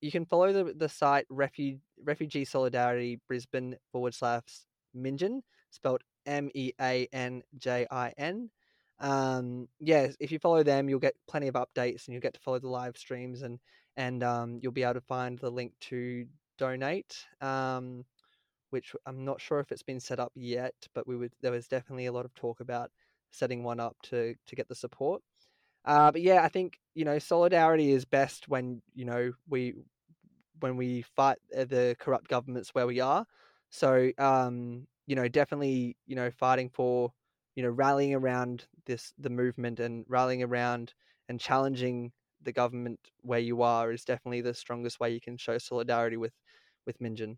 you 0.00 0.10
can 0.10 0.26
follow 0.26 0.52
the 0.52 0.74
the 0.74 0.88
site 0.88 1.26
Refuge 1.30 1.80
Refugee 2.04 2.44
Solidarity 2.44 3.18
Brisbane 3.26 3.76
forward 3.90 4.14
slash 4.14 4.42
Meanjin, 4.96 5.40
spelled 5.70 6.02
M 6.26 6.50
E 6.54 6.72
A 6.80 7.08
N 7.12 7.42
J 7.58 7.86
I 7.90 8.12
N 8.18 8.50
um 9.02 9.66
yeah 9.78 10.08
if 10.20 10.30
you 10.30 10.38
follow 10.38 10.62
them 10.62 10.86
you'll 10.86 10.98
get 10.98 11.14
plenty 11.26 11.48
of 11.48 11.54
updates 11.54 12.04
and 12.04 12.12
you'll 12.12 12.20
get 12.20 12.34
to 12.34 12.40
follow 12.40 12.58
the 12.58 12.68
live 12.68 12.98
streams 12.98 13.40
and 13.40 13.58
and 13.96 14.22
um 14.22 14.58
you'll 14.60 14.72
be 14.72 14.82
able 14.82 14.92
to 14.92 15.00
find 15.00 15.38
the 15.38 15.48
link 15.48 15.72
to 15.80 16.26
donate, 16.60 17.26
um, 17.40 18.04
which 18.70 18.94
I'm 19.06 19.24
not 19.24 19.40
sure 19.40 19.60
if 19.60 19.72
it's 19.72 19.82
been 19.82 20.00
set 20.00 20.20
up 20.20 20.32
yet, 20.34 20.74
but 20.94 21.06
we 21.06 21.16
would 21.16 21.32
there 21.42 21.52
was 21.52 21.68
definitely 21.68 22.06
a 22.06 22.12
lot 22.12 22.24
of 22.24 22.34
talk 22.34 22.60
about 22.60 22.90
setting 23.30 23.62
one 23.64 23.80
up 23.80 23.96
to 24.04 24.34
to 24.46 24.56
get 24.56 24.68
the 24.68 24.74
support. 24.74 25.22
Uh, 25.84 26.12
but 26.12 26.22
yeah, 26.22 26.42
I 26.44 26.48
think 26.48 26.78
you 26.94 27.04
know 27.04 27.18
solidarity 27.18 27.92
is 27.92 28.04
best 28.04 28.48
when 28.48 28.82
you 28.94 29.04
know 29.04 29.32
we 29.48 29.74
when 30.60 30.76
we 30.76 31.02
fight 31.02 31.38
uh, 31.56 31.64
the 31.64 31.96
corrupt 31.98 32.28
governments 32.28 32.70
where 32.74 32.86
we 32.86 33.00
are. 33.00 33.26
So 33.70 34.10
um, 34.18 34.86
you 35.06 35.16
know, 35.16 35.28
definitely 35.28 35.96
you 36.06 36.16
know 36.16 36.30
fighting 36.30 36.70
for 36.70 37.12
you 37.56 37.62
know 37.62 37.70
rallying 37.70 38.14
around 38.14 38.66
this 38.86 39.12
the 39.18 39.30
movement 39.30 39.80
and 39.80 40.04
rallying 40.08 40.42
around 40.42 40.94
and 41.28 41.40
challenging 41.40 42.12
the 42.42 42.52
government 42.52 42.98
where 43.22 43.38
you 43.38 43.62
are 43.62 43.92
is 43.92 44.04
definitely 44.04 44.40
the 44.40 44.54
strongest 44.54 44.98
way 45.00 45.10
you 45.10 45.20
can 45.20 45.36
show 45.36 45.58
solidarity 45.58 46.16
with 46.16 46.32
with 46.86 46.98
Meanjin. 47.00 47.36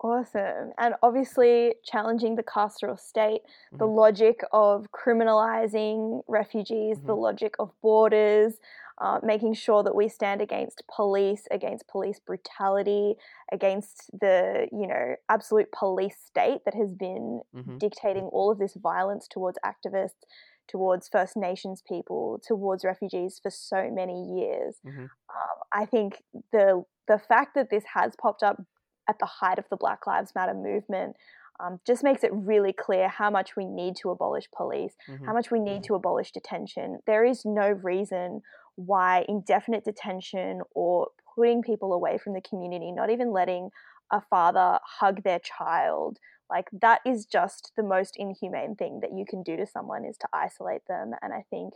Awesome. 0.00 0.72
And 0.78 0.94
obviously, 1.02 1.74
challenging 1.82 2.36
the 2.36 2.42
carceral 2.42 3.00
state, 3.00 3.40
mm-hmm. 3.44 3.78
the 3.78 3.86
logic 3.86 4.40
of 4.52 4.88
criminalizing 4.92 6.22
refugees, 6.28 6.98
mm-hmm. 6.98 7.06
the 7.06 7.16
logic 7.16 7.54
of 7.58 7.72
borders, 7.80 8.54
uh, 8.98 9.20
making 9.22 9.54
sure 9.54 9.82
that 9.82 9.94
we 9.94 10.08
stand 10.08 10.42
against 10.42 10.82
police, 10.94 11.46
against 11.50 11.88
police 11.88 12.18
brutality, 12.18 13.14
against 13.50 14.10
the, 14.18 14.68
you 14.70 14.86
know, 14.86 15.16
absolute 15.30 15.72
police 15.72 16.16
state 16.24 16.60
that 16.66 16.74
has 16.74 16.92
been 16.92 17.40
mm-hmm. 17.54 17.78
dictating 17.78 18.24
all 18.24 18.50
of 18.50 18.58
this 18.58 18.74
violence 18.74 19.26
towards 19.26 19.58
activists, 19.64 20.24
towards 20.68 21.08
First 21.08 21.36
Nations 21.36 21.82
people, 21.86 22.40
towards 22.46 22.84
refugees 22.84 23.40
for 23.42 23.50
so 23.50 23.90
many 23.90 24.24
years. 24.38 24.76
Mm-hmm. 24.86 25.04
Um, 25.04 25.58
I 25.72 25.86
think 25.86 26.22
the 26.52 26.84
the 27.08 27.18
fact 27.18 27.54
that 27.54 27.70
this 27.70 27.84
has 27.94 28.14
popped 28.20 28.42
up 28.42 28.60
at 29.08 29.18
the 29.18 29.26
height 29.26 29.58
of 29.58 29.68
the 29.70 29.76
Black 29.76 30.06
Lives 30.06 30.32
Matter 30.34 30.54
movement 30.54 31.16
um, 31.58 31.80
just 31.86 32.04
makes 32.04 32.22
it 32.22 32.30
really 32.32 32.72
clear 32.72 33.08
how 33.08 33.30
much 33.30 33.56
we 33.56 33.64
need 33.64 33.96
to 33.96 34.10
abolish 34.10 34.44
police, 34.54 34.94
mm-hmm. 35.08 35.24
how 35.24 35.32
much 35.32 35.50
we 35.50 35.58
need 35.58 35.82
to 35.84 35.94
abolish 35.94 36.32
detention. 36.32 36.98
There 37.06 37.24
is 37.24 37.44
no 37.44 37.68
reason 37.70 38.42
why 38.74 39.24
indefinite 39.28 39.84
detention 39.84 40.60
or 40.74 41.08
putting 41.34 41.62
people 41.62 41.92
away 41.92 42.18
from 42.18 42.34
the 42.34 42.42
community, 42.42 42.92
not 42.92 43.10
even 43.10 43.32
letting 43.32 43.70
a 44.10 44.20
father 44.20 44.78
hug 44.84 45.22
their 45.22 45.38
child, 45.38 46.18
like 46.50 46.68
that 46.72 47.00
is 47.04 47.26
just 47.26 47.72
the 47.76 47.82
most 47.82 48.16
inhumane 48.16 48.76
thing 48.76 49.00
that 49.00 49.12
you 49.12 49.24
can 49.28 49.42
do 49.42 49.56
to 49.56 49.66
someone 49.66 50.04
is 50.04 50.16
to 50.18 50.28
isolate 50.32 50.86
them. 50.86 51.12
And 51.22 51.32
I 51.32 51.44
think, 51.50 51.74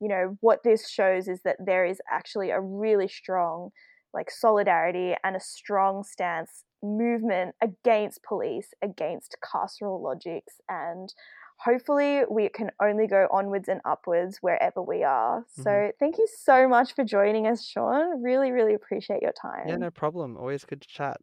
you 0.00 0.08
know, 0.08 0.36
what 0.40 0.62
this 0.64 0.88
shows 0.88 1.28
is 1.28 1.42
that 1.42 1.56
there 1.64 1.84
is 1.84 2.00
actually 2.10 2.50
a 2.50 2.60
really 2.60 3.08
strong 3.08 3.70
like 4.14 4.30
solidarity 4.30 5.14
and 5.24 5.36
a 5.36 5.40
strong 5.40 6.02
stance 6.02 6.64
movement 6.82 7.54
against 7.62 8.22
police, 8.22 8.72
against 8.82 9.36
carceral 9.44 10.02
logics, 10.02 10.60
and 10.68 11.12
hopefully 11.58 12.22
we 12.30 12.48
can 12.48 12.70
only 12.80 13.06
go 13.06 13.26
onwards 13.30 13.68
and 13.68 13.80
upwards 13.84 14.38
wherever 14.40 14.80
we 14.80 15.02
are. 15.02 15.40
Mm-hmm. 15.40 15.62
So 15.62 15.92
thank 15.98 16.18
you 16.18 16.28
so 16.42 16.68
much 16.68 16.94
for 16.94 17.04
joining 17.04 17.46
us, 17.46 17.66
Sean. 17.66 18.22
Really, 18.22 18.52
really 18.52 18.74
appreciate 18.74 19.22
your 19.22 19.34
time. 19.40 19.68
Yeah, 19.68 19.76
no 19.76 19.90
problem. 19.90 20.36
Always 20.36 20.64
good 20.64 20.80
to 20.80 20.88
chat. 20.88 21.18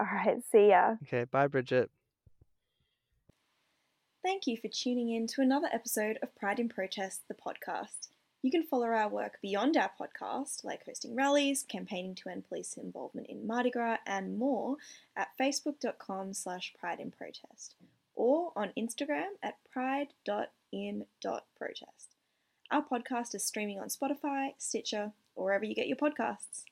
All 0.00 0.06
right, 0.06 0.36
see 0.52 0.68
ya. 0.68 0.94
Okay, 1.02 1.24
bye, 1.24 1.48
Bridget. 1.48 1.90
Thank 4.24 4.46
you 4.46 4.56
for 4.56 4.68
tuning 4.68 5.14
in 5.14 5.26
to 5.28 5.42
another 5.42 5.68
episode 5.72 6.18
of 6.22 6.34
Pride 6.36 6.60
in 6.60 6.68
Protest, 6.68 7.22
the 7.28 7.34
podcast. 7.34 8.08
You 8.40 8.52
can 8.52 8.62
follow 8.62 8.86
our 8.86 9.08
work 9.08 9.38
beyond 9.42 9.76
our 9.76 9.90
podcast, 10.00 10.62
like 10.62 10.84
hosting 10.86 11.16
rallies, 11.16 11.64
campaigning 11.68 12.14
to 12.16 12.28
end 12.28 12.48
police 12.48 12.76
involvement 12.76 13.26
in 13.26 13.46
Mardi 13.46 13.70
Gras, 13.70 13.98
and 14.06 14.38
more 14.38 14.76
at 15.16 15.28
facebook.com 15.40 16.34
slash 16.34 16.72
pride 16.78 17.00
in 17.00 17.10
protest 17.10 17.74
or 18.14 18.52
on 18.54 18.72
Instagram 18.78 19.30
at 19.42 19.56
pride.in.protest. 19.72 22.14
Our 22.70 22.84
podcast 22.84 23.34
is 23.34 23.44
streaming 23.44 23.80
on 23.80 23.88
Spotify, 23.88 24.50
Stitcher, 24.58 25.12
or 25.34 25.46
wherever 25.46 25.64
you 25.64 25.74
get 25.74 25.88
your 25.88 25.96
podcasts. 25.96 26.62